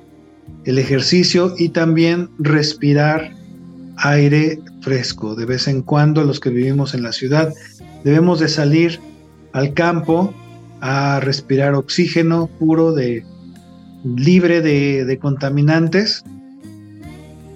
[0.66, 3.32] el ejercicio y también respirar
[3.96, 5.34] aire fresco.
[5.34, 7.54] De vez en cuando los que vivimos en la ciudad
[8.04, 9.00] debemos de salir
[9.54, 10.34] al campo
[10.82, 13.24] a respirar oxígeno puro de
[14.04, 16.22] libre de, contaminantes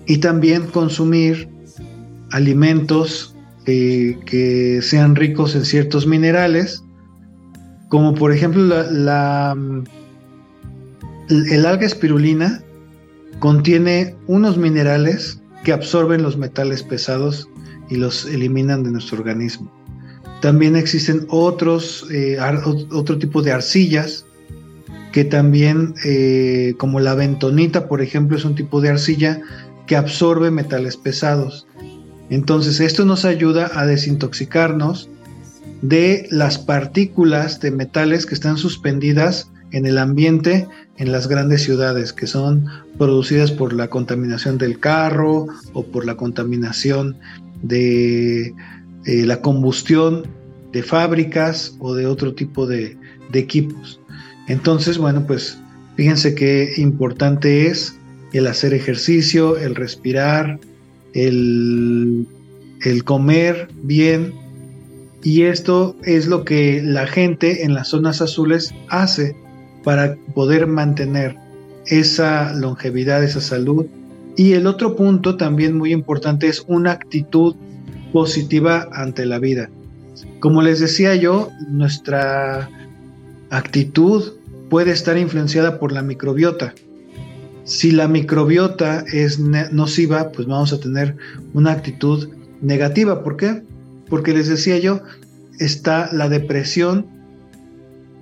[0.07, 1.51] y también consumir
[2.31, 3.37] alimentos
[3.67, 6.83] eh, que sean ricos en ciertos minerales,
[7.89, 9.57] como por ejemplo la,
[11.29, 12.63] el alga espirulina
[13.39, 17.49] contiene unos minerales que absorben los metales pesados
[17.89, 19.71] y los eliminan de nuestro organismo.
[20.41, 22.39] También existen otros, eh,
[22.91, 24.27] otro tipo de arcillas
[25.13, 29.41] que también, eh, como la bentonita, por ejemplo, es un tipo de arcilla
[29.87, 31.67] que absorbe metales pesados.
[32.31, 35.09] Entonces esto nos ayuda a desintoxicarnos
[35.83, 42.13] de las partículas de metales que están suspendidas en el ambiente en las grandes ciudades,
[42.13, 42.67] que son
[42.99, 47.17] producidas por la contaminación del carro o por la contaminación
[47.63, 48.55] de
[49.07, 50.27] eh, la combustión
[50.73, 52.97] de fábricas o de otro tipo de,
[53.33, 54.01] de equipos.
[54.49, 55.59] Entonces, bueno, pues
[55.97, 57.97] fíjense qué importante es
[58.33, 60.59] el hacer ejercicio, el respirar,
[61.15, 62.27] el,
[63.05, 64.35] comer bien.
[65.25, 69.35] Y esto es lo que la gente en las zonas azules hace
[69.83, 71.37] para poder mantener
[71.87, 73.87] esa longevidad, esa salud.
[74.37, 77.57] Y el otro punto también muy importante es una actitud
[78.13, 79.71] positiva ante la vida.
[80.41, 82.69] Como les decía yo, nuestra
[83.49, 84.35] actitud
[84.69, 86.75] puede estar influenciada por la microbiota.
[87.65, 91.17] Si la microbiota es nociva, pues vamos a tener
[91.55, 92.29] una actitud
[92.61, 93.25] negativa.
[93.25, 93.63] ¿Por qué?
[94.15, 95.01] Porque les decía yo,
[95.59, 97.09] está la depresión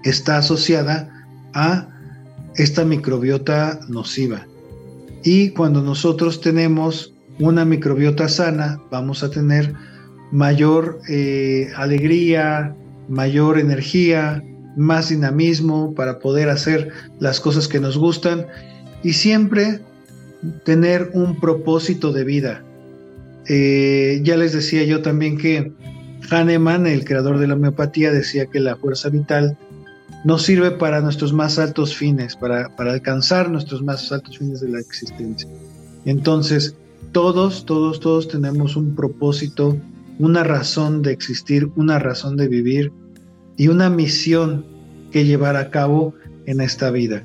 [0.04, 1.86] está asociada a
[2.56, 4.46] esta microbiota nociva.
[5.22, 9.74] Y cuando nosotros tenemos una microbiota sana, vamos a tener
[10.30, 12.74] mayor eh, alegría,
[13.10, 14.42] mayor energía,
[14.78, 16.88] más dinamismo para poder hacer
[17.20, 18.46] las cosas que nos gustan
[19.02, 19.82] y siempre
[20.64, 22.64] tener un propósito de vida.
[23.48, 25.72] Eh, ya les decía yo también que
[26.30, 29.58] Hahnemann, el creador de la homeopatía, decía que la fuerza vital
[30.24, 34.68] nos sirve para nuestros más altos fines, para, para alcanzar nuestros más altos fines de
[34.68, 35.48] la existencia.
[36.04, 36.76] Entonces,
[37.12, 39.76] todos, todos, todos tenemos un propósito,
[40.18, 42.92] una razón de existir, una razón de vivir
[43.56, 44.64] y una misión
[45.10, 46.14] que llevar a cabo
[46.46, 47.22] en esta vida.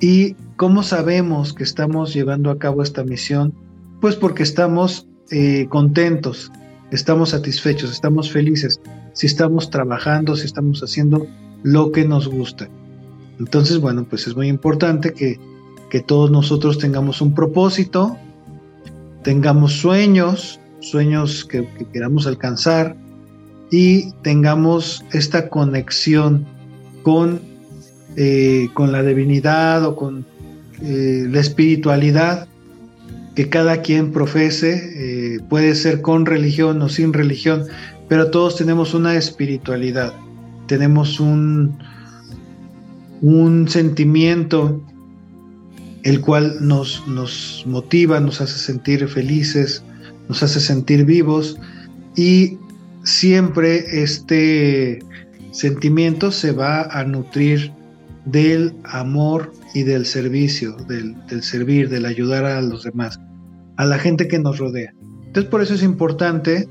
[0.00, 3.52] ¿Y cómo sabemos que estamos llevando a cabo esta misión?
[4.00, 6.52] Pues porque estamos eh, contentos,
[6.90, 8.80] estamos satisfechos, estamos felices,
[9.12, 11.26] si estamos trabajando, si estamos haciendo
[11.62, 12.68] lo que nos gusta.
[13.38, 15.38] Entonces, bueno, pues es muy importante que,
[15.90, 18.16] que todos nosotros tengamos un propósito,
[19.22, 22.96] tengamos sueños, sueños que, queramos alcanzar
[23.70, 26.46] y tengamos esta conexión
[27.02, 27.40] con,
[28.16, 30.24] eh, con la divinidad o con
[30.82, 32.48] eh, la espiritualidad
[33.36, 37.64] que cada quien profese, eh, puede ser con religión o sin religión,
[38.08, 40.14] pero todos tenemos una espiritualidad,
[40.66, 41.78] tenemos un,
[43.20, 44.80] un sentimiento
[46.02, 49.82] el cual nos, nos motiva, nos hace sentir felices,
[50.28, 51.58] nos hace sentir vivos
[52.16, 52.56] y
[53.04, 55.00] siempre este
[55.52, 57.70] sentimiento se va a nutrir
[58.24, 63.20] del amor y del servicio, del, servir, del ayudar a los demás,
[63.76, 64.94] a la gente que nos rodea.
[65.26, 66.66] Entonces por eso es importante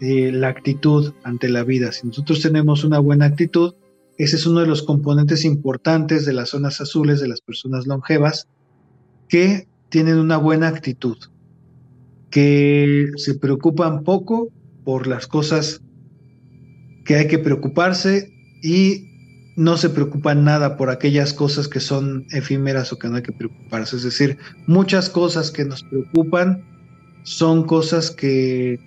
[0.00, 1.92] eh, la actitud ante la vida.
[1.92, 3.74] Si nosotros tenemos una buena actitud,
[4.16, 8.48] ese es uno de los componentes importantes de las zonas azules de las personas longevas
[9.28, 11.18] que tienen una buena actitud,
[12.30, 14.48] que se preocupan poco
[14.86, 15.82] por las cosas
[17.04, 18.32] que hay que preocuparse
[18.62, 19.07] y
[19.58, 23.32] no se preocupan nada por aquellas cosas que son efímeras o que no hay que
[23.32, 23.96] preocuparse.
[23.96, 26.62] Es decir, muchas cosas que nos preocupan
[27.24, 28.78] son cosas que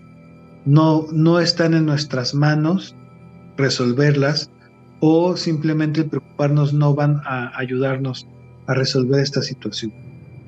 [0.65, 2.95] no, no están en nuestras manos
[3.57, 4.49] resolverlas
[5.01, 8.25] o simplemente preocuparnos no van a ayudarnos
[8.67, 9.91] a resolver esta situación.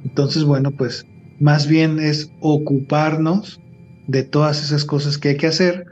[0.05, 1.05] Entonces, bueno, pues
[1.41, 3.59] más bien es ocuparnos
[4.07, 5.85] de todas esas cosas que hay que hacer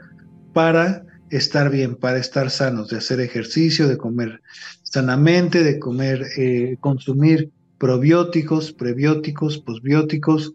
[0.54, 4.42] para estar bien, para estar sanos, de hacer ejercicio, de comer
[4.82, 10.54] sanamente, de comer, eh, consumir probióticos, prebióticos, posbióticos,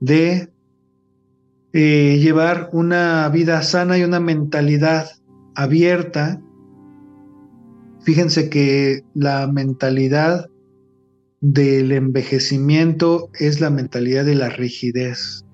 [0.00, 0.50] de
[1.72, 5.08] eh, llevar una vida sana y una mentalidad
[5.54, 6.40] abierta.
[8.02, 10.50] Fíjense que la mentalidad
[11.40, 15.44] del envejecimiento es la mentalidad de la rigidez.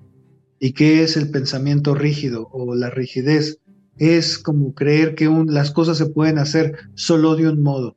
[0.59, 3.60] ¿Y qué es el pensamiento rígido o la rigidez?
[3.97, 7.95] Es como creer que las cosas se pueden hacer solo de un modo,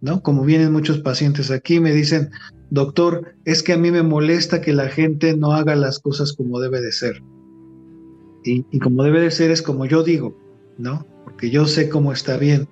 [0.00, 0.22] ¿no?
[0.22, 2.30] Como vienen muchos pacientes aquí, me dicen,
[2.70, 6.60] doctor, es que a mí me molesta que la gente no haga las cosas como
[6.60, 7.22] debe de ser.
[8.44, 10.36] Y, y como debe de ser es como yo digo,
[10.78, 11.06] ¿no?
[11.24, 12.68] Porque yo sé cómo está bien.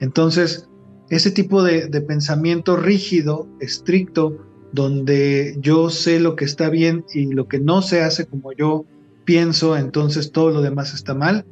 [0.00, 0.68] Entonces,
[1.10, 7.48] ese tipo de, pensamiento rígido, estricto, donde yo sé lo que está bien y lo
[7.48, 8.84] que no se hace como yo
[9.24, 11.46] pienso, entonces todo lo demás está mal.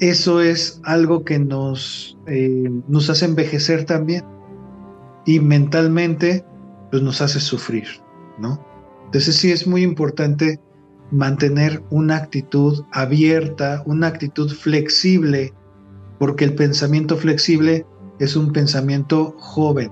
[0.00, 4.24] Eso es algo que nos, eh, nos hace envejecer también
[5.26, 6.44] y mentalmente
[6.90, 7.86] pues nos hace sufrir,
[8.38, 8.64] ¿no?
[9.06, 10.60] Entonces sí es muy importante
[11.10, 15.52] mantener una actitud abierta, una actitud flexible,
[16.18, 17.86] porque el pensamiento flexible
[18.18, 19.90] es un pensamiento joven.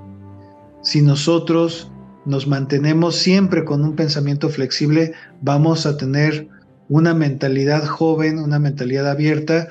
[0.83, 1.93] Si nosotros
[2.25, 6.49] nos mantenemos siempre con un pensamiento flexible, vamos a tener
[6.89, 9.69] una mentalidad joven, una mentalidad abierta,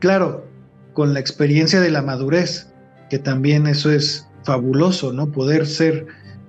[0.00, 0.46] claro,
[0.92, 2.68] con la experiencia de la madurez,
[3.08, 5.30] que también eso es fabuloso, ¿no?
[5.30, 6.06] Poder ser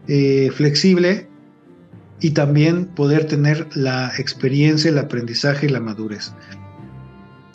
[0.07, 1.27] eh, flexible
[2.19, 6.33] y también poder tener la experiencia, el aprendizaje y la madurez.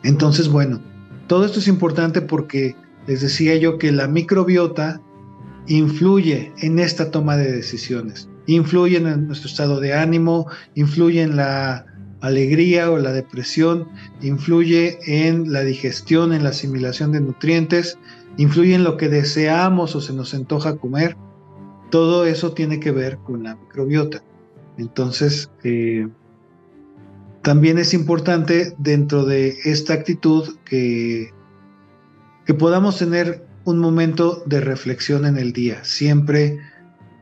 [0.02, 0.80] Entonces, bueno,
[1.26, 5.00] todo esto es importante porque les decía yo que la microbiota
[5.66, 11.86] influye en esta toma de decisiones, influye en nuestro estado de ánimo, influye en la
[12.20, 13.88] alegría o la depresión,
[14.22, 17.98] influye en la digestión, en la asimilación de nutrientes,
[18.36, 21.16] influye en lo que deseamos o se nos antoja comer.
[21.90, 24.22] Todo eso tiene que ver con la microbiota.
[24.78, 26.08] Entonces, eh,
[27.42, 31.30] también es importante dentro de esta actitud que
[32.46, 36.60] que podamos tener un momento de reflexión en el día, siempre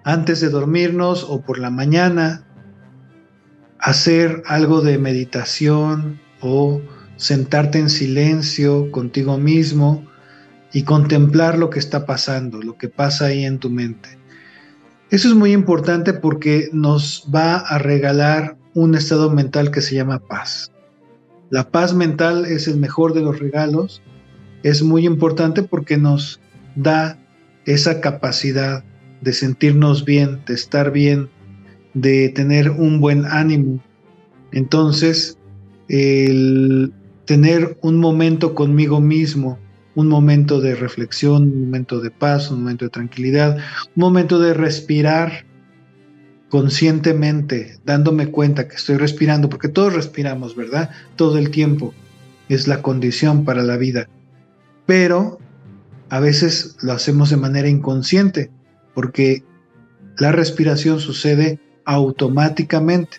[0.05, 2.43] antes de dormirnos o por la mañana,
[3.85, 6.80] hacer algo de meditación o
[7.16, 10.05] sentarte en silencio contigo mismo
[10.72, 14.18] y contemplar lo que está pasando, lo que pasa ahí en tu mente.
[15.11, 20.18] Eso es muy importante porque nos va a regalar un estado mental que se llama
[20.18, 20.72] paz.
[21.51, 24.03] La paz mental es el mejor de los regalos
[24.64, 26.41] es muy importante porque nos
[26.74, 27.18] da
[27.66, 28.82] esa capacidad
[29.20, 31.28] de sentirnos bien, de estar bien,
[31.95, 33.80] de tener un buen ánimo.
[34.53, 35.38] Entonces,
[35.88, 36.92] el
[37.24, 39.59] tener un momento conmigo mismo,
[39.95, 44.55] un momento de reflexión, un momento de paz, un momento de tranquilidad, un momento de
[44.55, 45.47] respirar
[46.49, 50.90] conscientemente, dándome cuenta que estoy respirando, porque todos respiramos, ¿verdad?
[51.16, 51.95] Todo el tiempo
[52.49, 54.09] es la condición para la vida.
[54.86, 55.38] Pero
[56.11, 58.51] a veces lo hacemos de manera inconsciente,
[58.95, 59.42] porque
[60.18, 63.18] la respiración sucede automáticamente,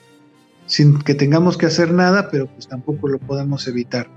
[0.66, 4.08] sin que tengamos que hacer nada, pero pues tampoco lo podemos evitar.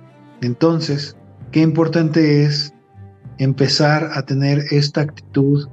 [0.41, 1.17] Entonces,
[1.53, 2.73] qué importante es
[3.39, 5.69] empezar a tener esta actitud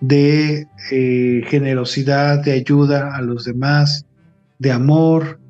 [0.00, 4.06] de eh, generosidad, de ayuda a los demás,
[4.58, 5.40] de amor,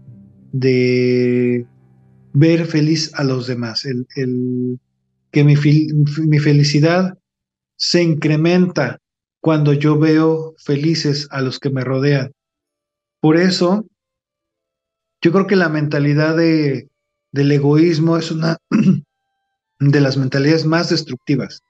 [0.52, 1.66] de
[2.32, 4.06] ver feliz a los demás, el,
[5.30, 5.54] que mi,
[6.26, 7.18] mi felicidad
[7.76, 8.98] se incrementa
[9.40, 12.32] cuando yo veo felices a los que me rodean.
[13.20, 13.86] Por eso,
[15.22, 16.88] yo creo que la mentalidad de,
[17.32, 18.58] del egoísmo es una
[19.80, 21.62] de las mentalidades más destructivas.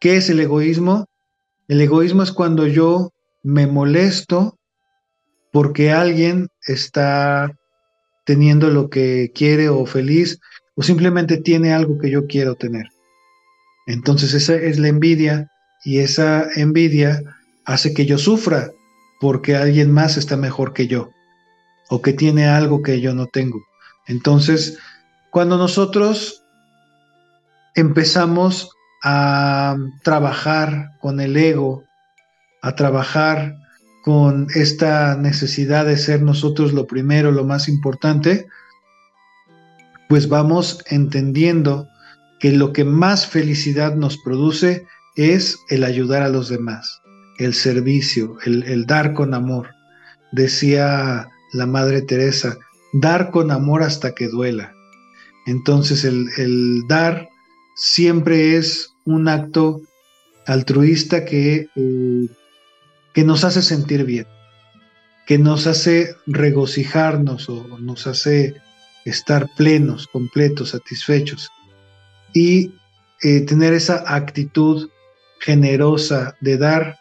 [0.00, 1.06] ¿Qué es el egoísmo?
[1.68, 3.10] El egoísmo es cuando yo
[3.42, 4.58] me molesto
[5.52, 7.50] porque alguien está
[8.26, 10.38] teniendo lo que quiere o feliz
[10.74, 12.88] o simplemente tiene algo que yo quiero tener.
[13.86, 15.50] Entonces esa es la envidia
[15.84, 17.22] y esa envidia
[17.64, 18.72] hace que yo sufra
[19.24, 21.10] porque alguien más está mejor que yo
[21.88, 23.64] o que tiene algo que yo no tengo.
[24.06, 24.76] Entonces,
[25.30, 26.44] cuando nosotros
[27.74, 28.68] empezamos
[29.02, 31.84] a trabajar con el ego,
[32.60, 33.56] a trabajar
[34.04, 38.46] con esta necesidad de ser nosotros lo primero, lo más importante,
[40.10, 41.88] pues vamos entendiendo
[42.40, 47.00] que lo que más felicidad nos produce es el ayudar a los demás,
[47.38, 49.70] el servicio, el, dar con amor.
[50.32, 52.58] Decía la Madre Teresa,
[52.92, 54.72] dar con amor hasta que duela.
[55.46, 57.28] Entonces el, dar
[57.76, 59.82] siempre es un acto
[60.46, 62.28] altruista que, eh,
[63.12, 64.26] que nos hace sentir bien,
[65.26, 68.54] que nos hace regocijarnos o nos hace
[69.04, 71.50] estar plenos, completos, satisfechos
[72.32, 72.72] y
[73.22, 74.90] eh, tener esa actitud
[75.40, 76.98] generosa de dar.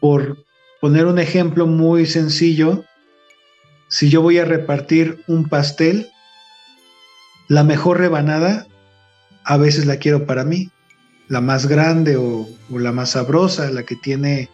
[0.00, 0.44] Por
[0.80, 2.84] poner un ejemplo muy sencillo,
[3.88, 6.10] si yo voy a repartir un pastel,
[7.48, 8.66] la mejor rebanada
[9.44, 10.70] a veces la quiero para mí,
[11.28, 14.50] la más grande o, la más sabrosa, la que tiene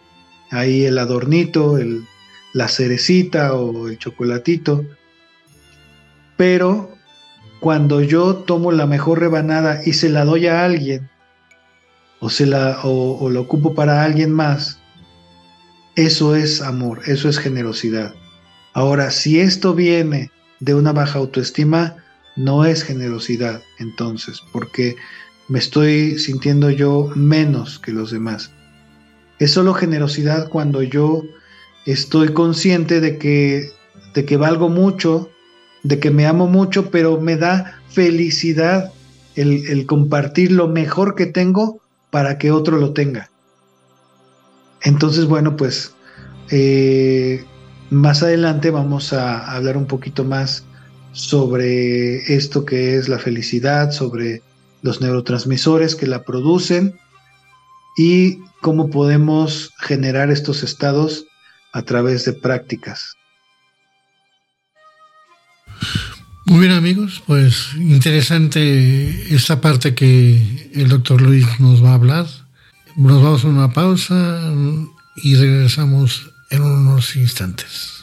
[0.51, 1.77] ahí el adornito,
[2.53, 4.85] la cerecita o el chocolatito.
[6.37, 6.95] Pero
[7.59, 11.09] cuando yo tomo la mejor rebanada y se la doy a alguien,
[12.21, 14.79] o, se la, o, lo ocupo para alguien más,
[15.95, 18.13] eso es amor, eso es generosidad.
[18.73, 21.95] Ahora, si esto viene de una baja autoestima,
[22.35, 24.95] no es generosidad entonces, porque
[25.47, 28.51] me estoy sintiendo yo menos que los demás.
[29.39, 31.23] Es solo generosidad cuando yo
[31.85, 33.71] estoy consciente de que,
[34.13, 35.29] de que valgo mucho,
[35.83, 38.91] de que me amo mucho, pero me da felicidad
[39.35, 43.29] el, compartir lo mejor que tengo para que otro lo tenga.
[44.85, 45.93] Entonces, bueno, pues
[46.51, 47.43] eh,
[47.89, 50.63] más adelante vamos a hablar un poquito más
[51.11, 54.41] sobre esto que es la felicidad, sobre
[54.83, 56.99] los neurotransmisores que la producen
[57.97, 61.25] y cómo podemos generar estos estados
[61.73, 63.13] a través de prácticas.
[66.45, 72.44] Muy bien amigos, pues interesante esta parte que el doctor Luis nos va a hablar.
[72.95, 74.39] Nos vamos a una pausa
[75.17, 77.94] y regresamos en unos instantes.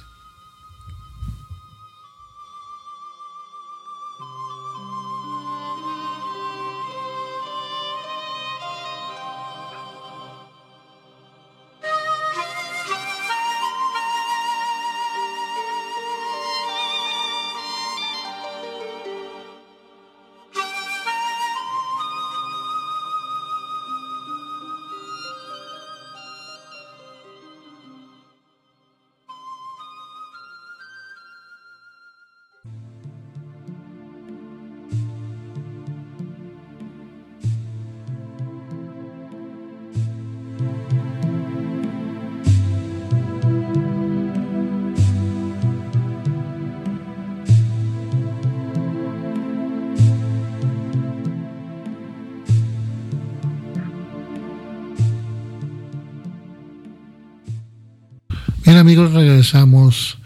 [58.83, 60.19] Amigos, regresamos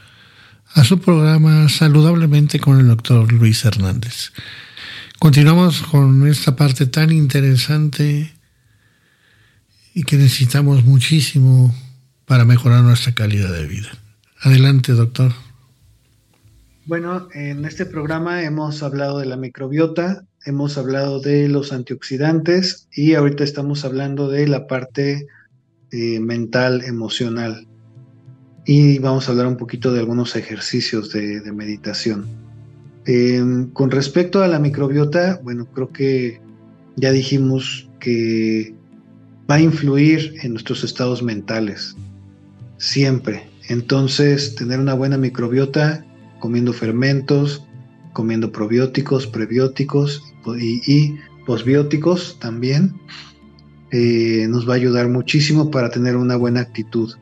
[0.72, 4.32] a su programa Saludablemente con el doctor Luis Hernández.
[5.18, 8.32] Continuamos con esta parte tan interesante
[9.92, 11.74] y que necesitamos muchísimo
[12.24, 13.90] para mejorar nuestra calidad de vida.
[14.40, 15.34] Adelante, doctor.
[16.86, 23.12] Bueno, en este programa hemos hablado de la microbiota, hemos hablado de los antioxidantes y
[23.16, 25.26] ahorita estamos hablando de la parte
[25.90, 27.66] eh, mental, emocional
[28.66, 32.26] y vamos a hablar un poquito de algunos ejercicios de, meditación.
[33.06, 36.40] Em, con respecto a la microbiota, bueno, creo que
[36.96, 38.74] ya dijimos que
[39.48, 41.96] va a influir en nuestros estados mentales,
[42.78, 43.48] siempre.
[43.68, 46.04] Entonces, tener una buena microbiota,
[46.40, 47.64] comiendo fermentos,
[48.12, 50.22] comiendo probióticos, prebióticos
[50.58, 51.14] y,
[51.46, 52.94] posbióticos también,
[53.92, 57.14] eh, nos va a ayudar muchísimo para tener una buena actitud.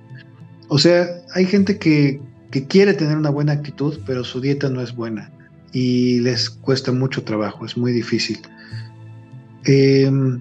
[0.68, 2.20] O sea, hay gente que,
[2.68, 5.28] quiere tener una buena actitud, pero su dieta no es buena
[5.72, 8.38] y les cuesta mucho trabajo, es muy difícil.
[9.64, 10.40] Em,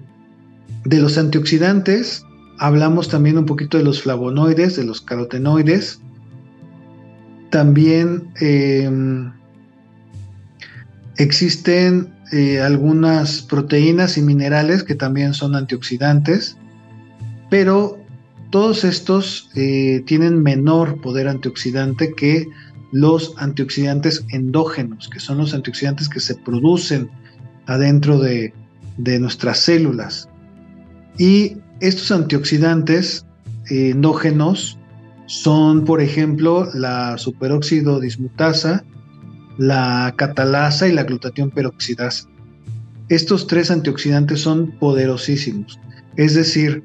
[0.84, 2.24] de los antioxidantes,
[2.60, 6.00] hablamos también un poquito de los flavonoides, de los carotenoides.
[7.50, 9.32] También em,
[11.16, 16.56] existen eh, algunas proteínas y minerales que también son antioxidantes,
[17.50, 18.03] pero
[18.54, 22.46] todos estos eh, tienen menor poder antioxidante que
[22.92, 27.10] los antioxidantes endógenos, que son los antioxidantes que se producen
[27.66, 28.52] adentro de,
[28.96, 30.28] nuestras células.
[31.18, 33.26] Y estos antioxidantes
[33.70, 34.78] eh, endógenos
[35.26, 38.84] son, por ejemplo, la superóxido dismutasa,
[39.58, 42.28] la catalasa y la glutatión peroxidasa.
[43.08, 45.80] Estos tres antioxidantes son poderosísimos.
[46.16, 46.84] Es decir,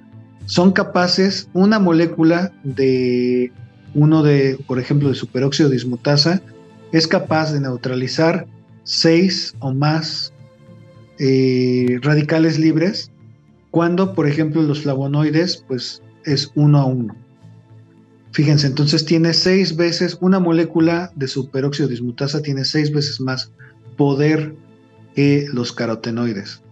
[0.49, 3.51] son capaces, una molécula de
[3.93, 6.41] uno de, por ejemplo, de superóxido dismutasa,
[6.91, 8.47] es capaz de neutralizar
[8.83, 10.33] seis o más
[11.19, 13.11] eh, radicales libres,
[13.69, 17.15] cuando, por ejemplo, los flavonoides, pues es uno a uno.
[18.31, 23.51] Fíjense, entonces tiene seis veces, una molécula de superóxido dismutasa tiene seis veces más
[23.97, 24.55] poder
[25.13, 26.63] que los carotenoides.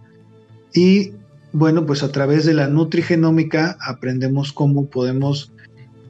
[0.74, 1.12] Y
[1.52, 5.52] bueno, pues a través de la nutrigenómica aprendemos cómo podemos,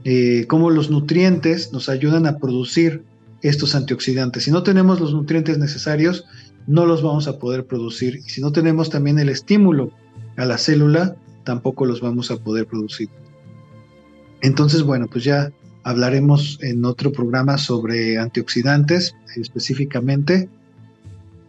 [0.05, 3.03] eh, cómo los nutrientes nos ayudan a producir
[3.43, 4.45] estos antioxidantes.
[4.45, 6.25] Si no tenemos los nutrientes necesarios,
[6.67, 8.17] no los vamos a poder producir.
[8.17, 9.93] Y si no tenemos también el estímulo
[10.37, 13.09] a la célula, tampoco los vamos a poder producir.
[14.41, 20.49] Entonces, bueno, pues ya hablaremos en otro programa sobre antioxidantes específicamente.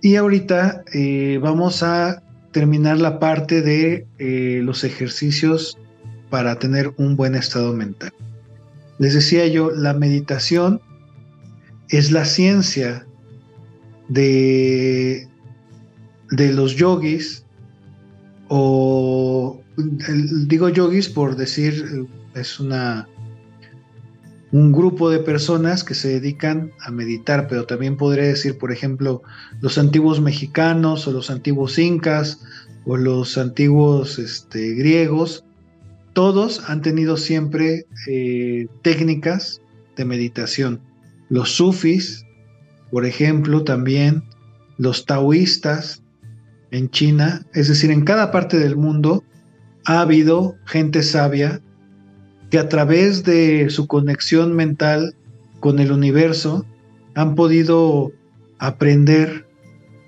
[0.01, 5.77] Y ahorita eh, vamos a terminar la parte de eh, los ejercicios
[6.29, 8.11] para tener un buen estado mental.
[8.97, 10.81] Les decía yo, la meditación
[11.89, 13.05] es la ciencia
[14.09, 15.27] de,
[16.31, 17.45] de los yogis,
[18.47, 19.61] o
[20.47, 23.07] digo yogis por decir, es una
[24.51, 29.21] un grupo de personas que se dedican a meditar, pero también podría decir, por ejemplo,
[29.61, 32.41] los antiguos mexicanos o los antiguos incas
[32.85, 35.43] o los antiguos este, griegos,
[36.13, 39.61] todos han tenido siempre eh, técnicas
[39.95, 40.81] de meditación.
[41.29, 42.25] Los sufis,
[42.89, 44.23] por ejemplo, también
[44.77, 46.01] los taoístas
[46.71, 49.23] en China, es decir, en cada parte del mundo
[49.85, 51.61] ha habido gente sabia
[52.49, 55.15] que a través de su conexión mental
[55.59, 56.65] con el universo
[57.15, 58.11] han podido
[58.57, 59.47] aprender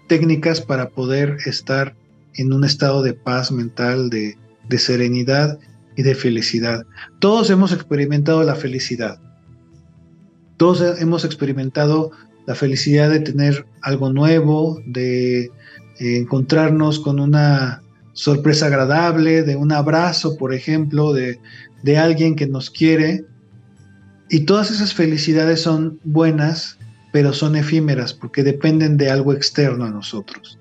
[0.08, 1.96] técnicas para poder estar
[2.36, 4.38] en un estado de paz mental, de,
[4.78, 5.60] serenidad
[5.98, 6.86] y de felicidad.
[7.20, 9.20] Todos hemos experimentado la felicidad.
[10.56, 12.12] Todos hemos experimentado
[12.46, 15.50] la felicidad de tener algo nuevo, de eh,
[16.00, 17.82] encontrarnos con una
[18.14, 21.40] sorpresa agradable, de un abrazo, por ejemplo, de,
[21.84, 23.26] de alguien que nos quiere.
[24.30, 26.78] Y todas esas felicidades son buenas,
[27.12, 30.58] pero son efímeras porque dependen de algo externo a nosotros.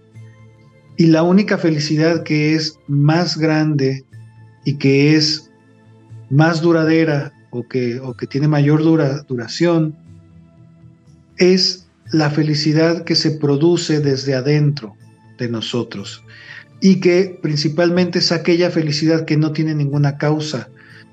[0.97, 4.05] Y la única felicidad que es más grande
[4.65, 5.51] y que es
[6.29, 9.97] más duradera o que, o que tiene mayor duración
[11.39, 14.95] es la felicidad que se produce desde adentro
[15.39, 16.23] de nosotros
[16.81, 20.69] y que principalmente es aquella felicidad que no tiene ninguna causa,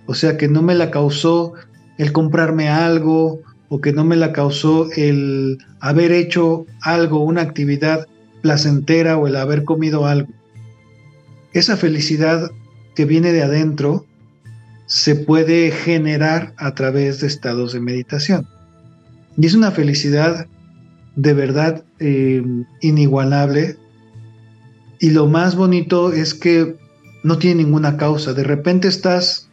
[0.07, 1.53] o sea, que no me la causó
[1.97, 8.07] el comprarme algo o que no me la causó el haber hecho algo, una actividad
[8.41, 10.29] placentera o el haber comido algo.
[11.53, 12.51] Esa felicidad
[12.95, 14.05] que viene de adentro
[14.85, 18.47] se puede generar a través de estados de meditación.
[19.37, 20.47] Y es una felicidad
[21.17, 22.43] de verdad eh,
[22.81, 23.77] inigualable.
[24.99, 26.77] Y lo más bonito es que
[27.23, 28.33] no tiene ninguna causa.
[28.33, 29.46] De repente estás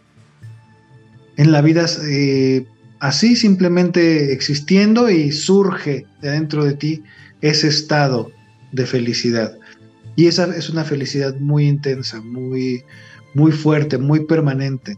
[1.37, 2.67] en la vida eh,
[3.01, 7.03] así simplemente existiendo y surge de dentro de ti
[7.41, 8.31] ese estado
[8.73, 9.59] de felicidad.
[10.17, 12.85] Y esa es una felicidad muy intensa, muy,
[13.35, 14.97] muy fuerte, muy permanente.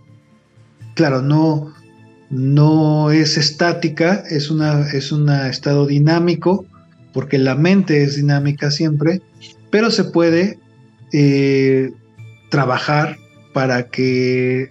[0.94, 1.74] Claro, no,
[2.30, 5.12] no es estática, es un es
[5.50, 6.66] estado dinámico,
[7.12, 9.22] porque la mente es dinámica siempre,
[9.70, 10.58] pero se puede
[11.12, 11.90] eh,
[12.50, 13.16] trabajar
[13.52, 14.70] para que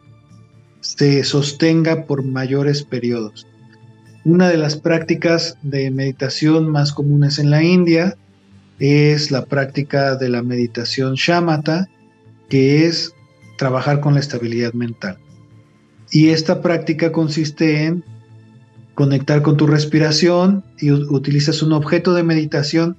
[0.86, 3.48] se sostenga por mayores periodos.
[4.24, 8.18] Una de las prácticas de meditación más comunes en la India
[8.78, 11.90] es la práctica de la meditación shamatha,
[12.50, 13.14] que es
[13.58, 15.18] trabajar con la estabilidad mental.
[16.12, 18.04] Y esta práctica consiste en
[18.94, 22.96] conectar con tu respiración y utilizas un objeto de meditación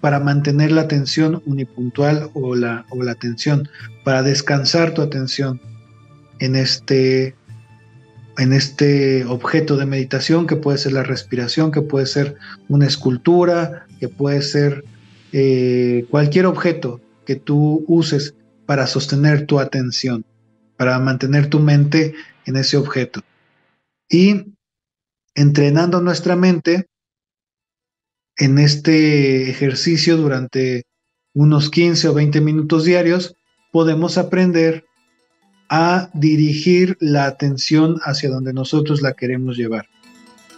[0.00, 3.68] para mantener la atención unipuntual o la, o la atención,
[4.04, 5.60] para descansar tu atención
[6.44, 7.34] en este,
[8.36, 12.36] en este objeto de meditación que puede ser la respiración, que puede ser
[12.68, 14.84] una escultura, que puede ser
[15.32, 18.34] eh, cualquier objeto que tú uses
[18.66, 20.24] para sostener tu atención,
[20.76, 22.14] para mantener tu mente
[22.44, 23.22] en ese objeto.
[24.10, 24.52] Y
[25.34, 26.86] entrenando nuestra mente
[28.36, 30.84] en este ejercicio durante
[31.32, 33.34] unos 15 o 20 minutos diarios,
[33.72, 34.84] podemos aprender
[35.68, 39.88] a dirigir la atención hacia donde nosotros la queremos llevar.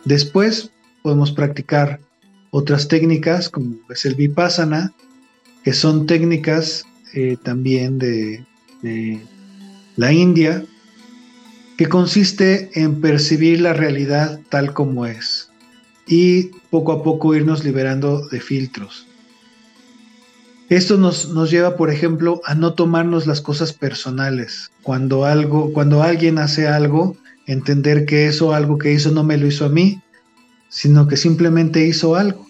[0.05, 0.71] Después
[1.03, 2.01] podemos practicar
[2.51, 4.93] otras técnicas como es el vipassana,
[5.65, 6.85] que son técnicas
[7.15, 8.45] eh, también de,
[8.83, 9.21] de
[9.97, 10.65] la India,
[11.77, 15.51] que consiste en percibir la realidad tal como es
[16.07, 19.07] y poco a poco irnos liberando de filtros.
[20.69, 24.71] Esto nos, nos, lleva, por ejemplo, a no tomarnos las cosas personales.
[24.83, 29.47] Cuando algo, cuando alguien hace algo, entender que eso algo que hizo no me lo
[29.47, 30.03] hizo a mí,
[30.69, 32.47] sino que simplemente hizo algo.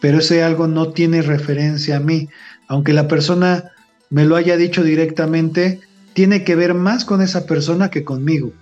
[0.00, 2.28] Pero ese algo no tiene referencia a mí.
[2.66, 3.70] Aunque la persona
[4.10, 5.80] me lo haya dicho directamente,
[6.14, 8.52] tiene que ver más con esa persona que conmigo.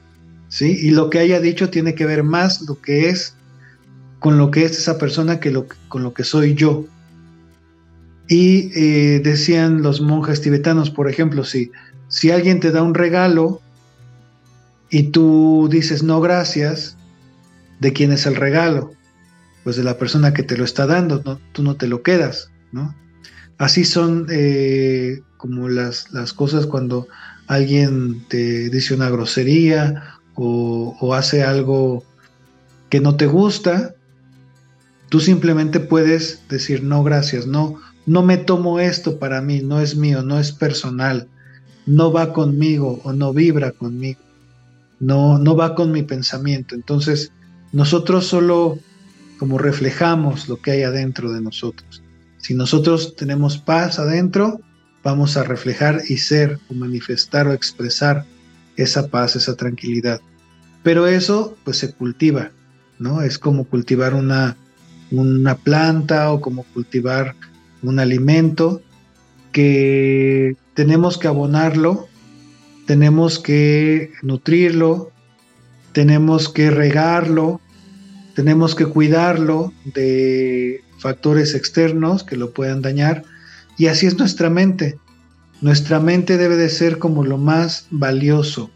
[0.49, 0.79] ¿sí?
[0.81, 3.35] Y lo que haya dicho tiene que ver más lo que es
[4.19, 6.85] con lo que es esa persona que lo, con lo que soy yo.
[8.33, 11.71] Y eh, decían los monjes tibetanos, por ejemplo, si,
[12.09, 13.61] si alguien te da un regalo
[14.89, 16.97] y tú dices no gracias,
[17.81, 18.95] ¿de quién es el regalo?
[19.65, 22.51] Pues de la persona que te lo está dando, no, tú no te lo quedas.
[23.59, 27.09] Así son eh, como las, las, cosas cuando
[27.49, 32.03] alguien te dice una grosería o, o hace algo
[32.89, 33.95] que no te gusta,
[35.11, 39.97] tú simplemente puedes decir no gracias, no, no me tomo esto para mí, no es
[39.97, 41.29] mío, no es personal,
[41.87, 44.21] no va conmigo o no vibra conmigo,
[45.01, 46.75] no, no va con mi pensamiento.
[46.75, 47.33] Entonces,
[47.73, 48.79] nosotros solo
[49.39, 52.03] como reflejamos lo que hay adentro de nosotros.
[52.39, 54.61] Si nosotros tenemos paz adentro,
[55.03, 58.25] vamos a reflejar y ser o manifestar o expresar
[58.77, 60.21] esa paz, esa tranquilidad.
[60.83, 62.51] Pero eso pues se cultiva,
[62.99, 63.23] ¿no?
[63.23, 64.57] Es como cultivar una,
[65.11, 67.35] una planta o como cultivar
[67.83, 68.83] un alimento
[69.53, 72.09] que tenemos que abonarlo,
[72.87, 75.11] tenemos que nutrirlo,
[75.93, 77.61] tenemos que regarlo,
[78.35, 83.25] tenemos que cuidarlo de factores externos que lo puedan dañar.
[83.77, 84.99] Y así es nuestra mente.
[85.61, 88.71] Nuestra mente debe de ser como lo más valioso,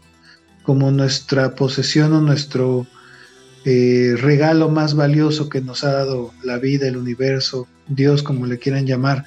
[0.63, 2.87] como nuestra posesión o nuestro
[3.65, 8.59] eh, regalo más valioso que nos ha dado la vida, el universo, Dios, como le
[8.59, 9.25] quieran llamar.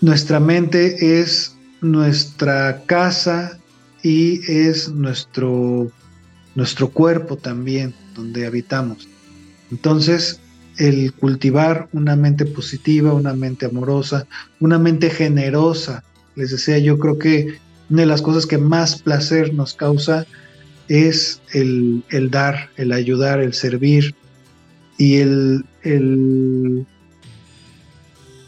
[0.00, 3.58] Nuestra mente es nuestra casa
[4.02, 5.90] y es nuestro,
[6.54, 9.08] nuestro cuerpo también, donde habitamos.
[9.70, 10.40] Entonces,
[10.78, 14.26] el cultivar una mente positiva, una mente amorosa,
[14.60, 16.02] una mente generosa,
[16.36, 17.58] les decía, yo creo que
[17.90, 20.26] una de las cosas que más placer nos causa
[20.88, 24.14] es el, el dar, el ayudar, el servir
[24.98, 26.86] y el, el,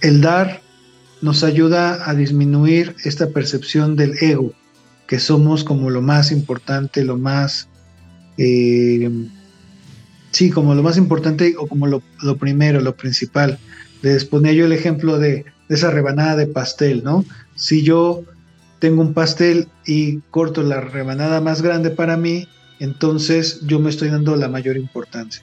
[0.07, 0.61] el dar
[1.21, 4.53] nos ayuda a disminuir esta percepción del ego,
[5.09, 7.69] que somos como lo más importante, lo más,
[8.39, 9.11] eh,
[10.31, 12.03] sí, como lo más importante o como lo,
[12.39, 13.59] primero, lo principal.
[14.03, 17.25] Les ponía yo el ejemplo de, esa rebanada de pastel, ¿no?
[17.57, 18.23] Si yo
[18.79, 22.47] tengo un pastel y corto la rebanada más grande para mí,
[22.79, 25.43] entonces yo me estoy dando la mayor importancia.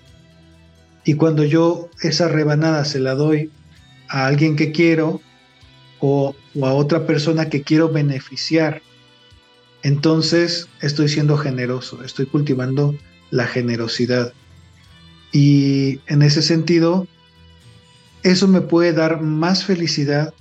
[1.03, 3.51] Y cuando yo esa rebanada se la doy
[4.13, 5.21] a alguien que quiero
[5.99, 8.83] o, a otra persona que quiero beneficiar,
[9.81, 12.95] entonces estoy siendo generoso, estoy cultivando
[13.31, 14.31] la generosidad.
[15.31, 17.07] Y en ese sentido,
[18.21, 20.31] eso me puede dar más felicidad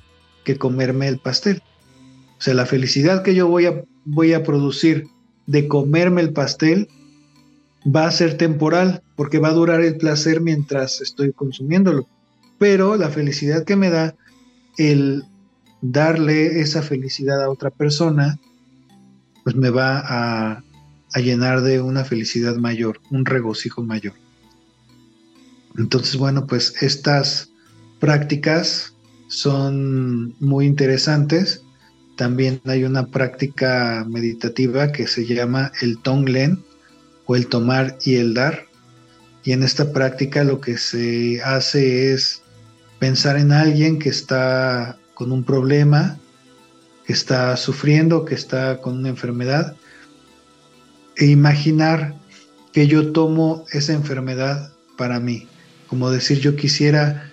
[0.45, 1.63] que comerme el pastel.
[2.39, 5.07] O sea, la felicidad que yo voy a, voy a producir
[5.47, 6.89] de comerme el pastel
[7.85, 12.07] va a ser temporal, porque va a durar el placer mientras estoy consumiéndolo.
[12.59, 14.15] Pero la felicidad que me da
[14.79, 15.25] el
[15.81, 18.39] darle esa felicidad a otra persona,
[19.45, 20.63] pues me va a,
[21.13, 24.15] a llenar de una felicidad mayor, un regocijo mayor.
[25.77, 27.51] Entonces, bueno, pues estas
[27.99, 28.95] prácticas
[29.29, 31.65] son muy interesantes.
[32.17, 36.63] También hay una práctica meditativa que se llama el Tonglen
[37.27, 38.67] o el tomar y el dar.
[39.45, 42.42] Y en esta práctica lo que se hace es
[43.03, 46.21] pensar en alguien que está con un problema,
[47.05, 49.75] que está sufriendo, que está con una enfermedad,
[51.17, 52.15] e imaginar
[52.73, 55.49] que yo tomo esa enfermedad para mí.
[55.89, 57.33] Como decir, yo quisiera,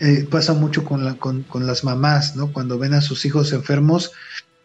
[0.00, 2.52] eh, pasa mucho con, con, las mamás, ¿no?
[2.52, 4.12] Cuando ven a sus hijos enfermos,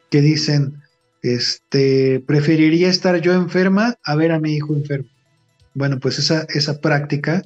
[0.10, 0.84] que dicen,
[1.22, 5.08] este, preferiría estar yo enferma a ver a mi hijo enfermo.
[5.74, 7.44] Bueno, pues esa, esa práctica,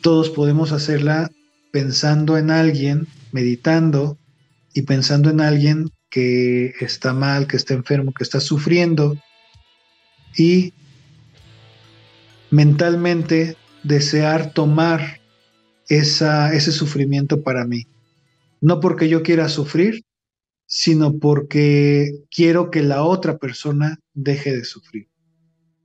[0.00, 1.30] todos podemos hacerla
[1.72, 4.18] pensando en alguien, meditando
[4.72, 9.16] y pensando en alguien que está mal, que está enfermo, que está sufriendo
[10.36, 10.74] y
[12.50, 15.20] mentalmente desear tomar
[15.88, 17.86] esa, ese sufrimiento para mí.
[18.60, 20.04] No porque yo quiera sufrir,
[20.66, 25.08] sino porque quiero que la otra persona deje de sufrir.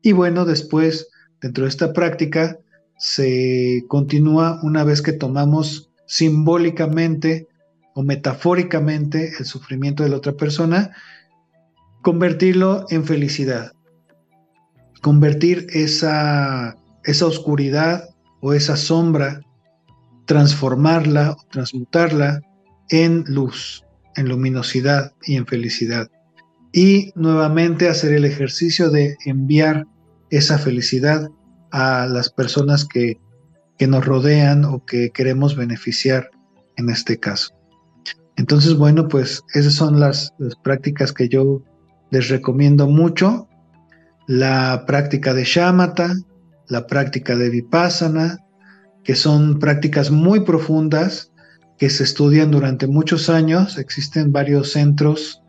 [0.01, 1.07] Y bueno, después,
[1.41, 2.59] dentro de esta práctica,
[2.97, 7.47] se continúa una vez que tomamos simbólicamente
[7.93, 10.91] o metafóricamente el sufrimiento de la otra persona,
[12.01, 13.73] convertirlo en felicidad,
[15.01, 19.41] convertir esa, esa oscuridad o esa sombra,
[20.25, 22.41] transformarla o transmutarla
[22.89, 23.83] en luz,
[24.15, 26.09] en luminosidad y en felicidad.
[26.71, 29.87] Y nuevamente hacer el ejercicio de enviar
[30.29, 31.29] esa felicidad
[31.71, 33.19] a las personas que,
[33.79, 36.31] nos rodean o que queremos beneficiar
[36.77, 37.53] en este caso.
[38.35, 41.61] Entonces, bueno, pues esas son las, las prácticas que yo
[42.09, 43.47] les recomiendo mucho.
[44.25, 46.11] La práctica de shamatha,
[46.67, 48.39] la práctica de vipassana,
[49.03, 51.31] que son prácticas muy profundas
[51.77, 53.77] que se estudian durante muchos años.
[53.77, 55.41] Existen varios centros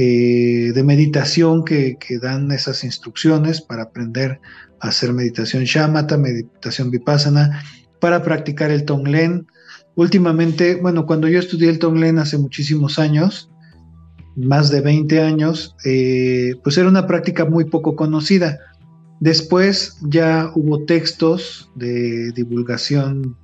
[0.00, 4.38] eh, de meditación que, dan esas instrucciones para aprender
[4.78, 7.64] a hacer meditación shamatha, meditación vipassana,
[8.00, 9.48] para practicar el tonglen.
[9.96, 13.50] Últimamente, bueno, cuando yo estudié el tonglen hace muchísimos años,
[14.36, 18.56] más de 20 años, eh, pues era una práctica muy poco conocida.
[19.18, 23.36] Después ya hubo textos de divulgación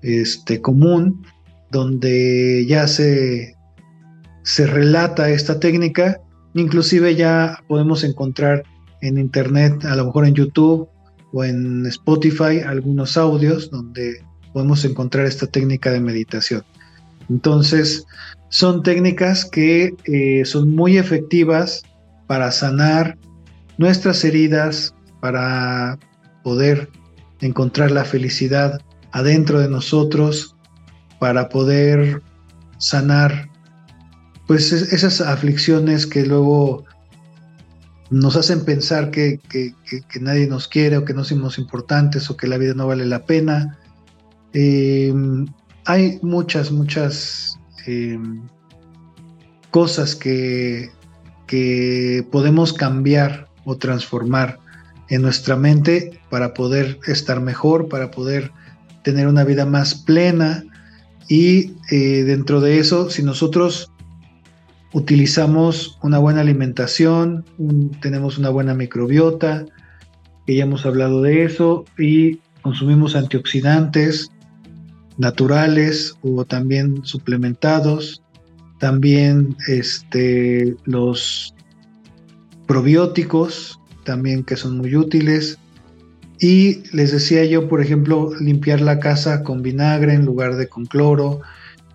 [0.00, 1.26] este, común
[1.70, 3.57] donde ya se,
[4.48, 6.22] se relata esta técnica.
[6.54, 8.62] Inclusive ya podemos encontrar
[9.02, 10.88] en internet, a lo mejor en YouTube
[11.34, 14.24] o en Spotify, algunos audios donde
[14.54, 16.64] podemos encontrar esta técnica de meditación.
[17.28, 18.06] Entonces,
[18.48, 21.82] son técnicas que eh, son muy efectivas
[22.26, 23.18] para sanar
[23.76, 25.98] nuestras heridas, para
[26.42, 26.88] poder
[27.42, 28.80] encontrar la felicidad
[29.12, 30.56] adentro de nosotros
[31.18, 32.22] para poder
[32.78, 33.50] sanar
[34.48, 36.86] pues esas aflicciones que luego
[38.08, 39.40] nos hacen pensar que,
[40.22, 43.26] nadie nos quiere o que no somos importantes o que la vida no vale la
[43.26, 43.78] pena.
[44.54, 45.46] Em,
[45.84, 48.40] hay muchas, muchas em,
[49.70, 50.90] cosas que,
[52.30, 54.58] podemos cambiar o transformar
[55.10, 58.50] en nuestra mente para poder estar mejor, para poder
[59.02, 60.64] tener una vida más plena
[61.28, 63.90] y eh, dentro de eso, si nosotros
[64.92, 67.44] utilizamos una buena alimentación,
[68.00, 69.66] tenemos una buena microbiota,
[70.46, 74.30] que ya hemos hablado de eso, y consumimos antioxidantes
[75.18, 78.22] naturales o también suplementados,
[78.78, 81.54] también este, los
[82.66, 85.58] probióticos, también que son muy útiles,
[86.40, 90.86] y les decía yo, por ejemplo, limpiar la casa con vinagre en lugar de con
[90.86, 91.40] cloro,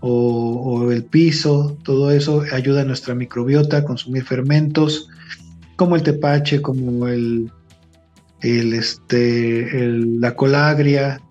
[0.06, 5.08] o, el piso, todo eso ayuda a nuestra microbiota a consumir fermentos
[5.78, 7.50] como el tepache, como el,
[8.42, 9.66] el este,
[10.20, 11.22] la colagria,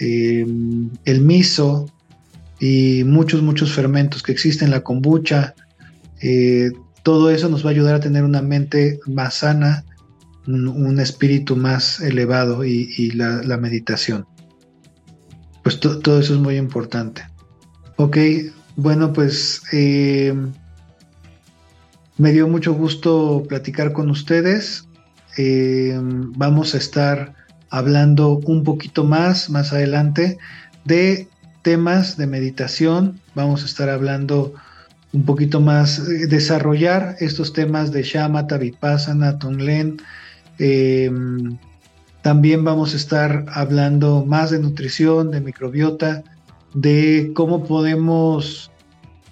[0.00, 1.86] em, el miso
[2.58, 5.54] y muchos, muchos fermentos que existen, la kombucha.
[6.20, 6.72] Eh,
[7.04, 9.84] todo eso nos va a ayudar a tener una mente más sana,
[10.48, 14.26] un, espíritu más elevado y, la, meditación.
[15.62, 17.27] Pues todo eso es muy importante.
[18.00, 18.16] Ok,
[18.76, 20.32] bueno, pues eh,
[22.16, 24.86] me dio mucho gusto platicar con ustedes.
[25.36, 27.34] Eh, vamos a estar
[27.70, 30.38] hablando un poquito más, más adelante,
[30.84, 31.26] de
[31.62, 33.18] temas de meditación.
[33.34, 34.54] Vamos a estar hablando
[35.12, 40.00] un poquito más, eh, desarrollar estos temas de Shamatha, Vipassana, Tonglen.
[42.22, 46.22] también vamos a estar hablando más de nutrición, de microbiota,
[46.74, 48.70] de cómo podemos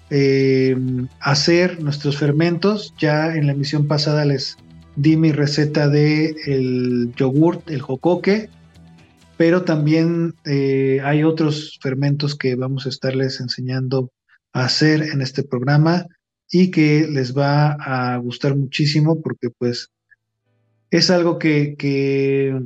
[0.09, 0.75] eh,
[1.19, 2.93] hacer nuestros fermentos.
[2.97, 4.57] Ya en la emisión pasada les
[4.95, 8.49] di mi receta de el yogurt, el jocoque,
[9.37, 14.11] pero también eh, hay otros fermentos que vamos a estarles enseñando
[14.53, 16.07] a hacer en este programa
[16.49, 19.89] y que les va a gustar muchísimo porque pues
[20.89, 22.59] es algo que, que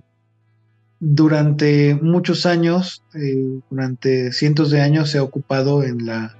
[1.02, 6.38] durante muchos años, eh, durante cientos de años, se ha ocupado en la,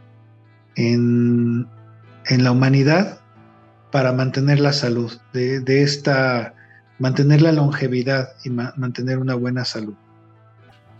[0.76, 1.68] en,
[2.30, 3.20] la humanidad
[3.92, 6.54] para mantener la salud, de, esta,
[7.00, 9.96] mantener la longevidad y mantener una buena salud.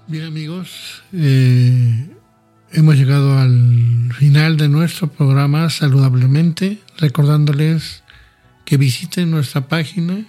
[0.08, 2.10] Bien amigos, eh,
[2.72, 8.04] hemos llegado al final de nuestro programa saludablemente, recordándoles
[8.66, 10.26] que visiten nuestra página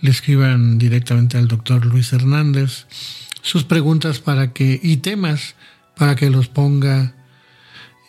[0.00, 2.86] le escriban directamente al doctor Luis Hernández
[3.42, 5.54] sus preguntas para que y temas
[5.96, 7.14] para que los ponga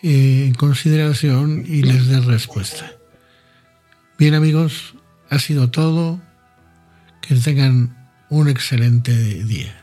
[0.02, 2.92] eh, en consideración y les dé respuesta.
[4.18, 4.94] Bien amigos,
[5.28, 6.20] ha sido todo.
[7.20, 7.96] Que tengan
[8.28, 9.12] un excelente
[9.44, 9.79] día.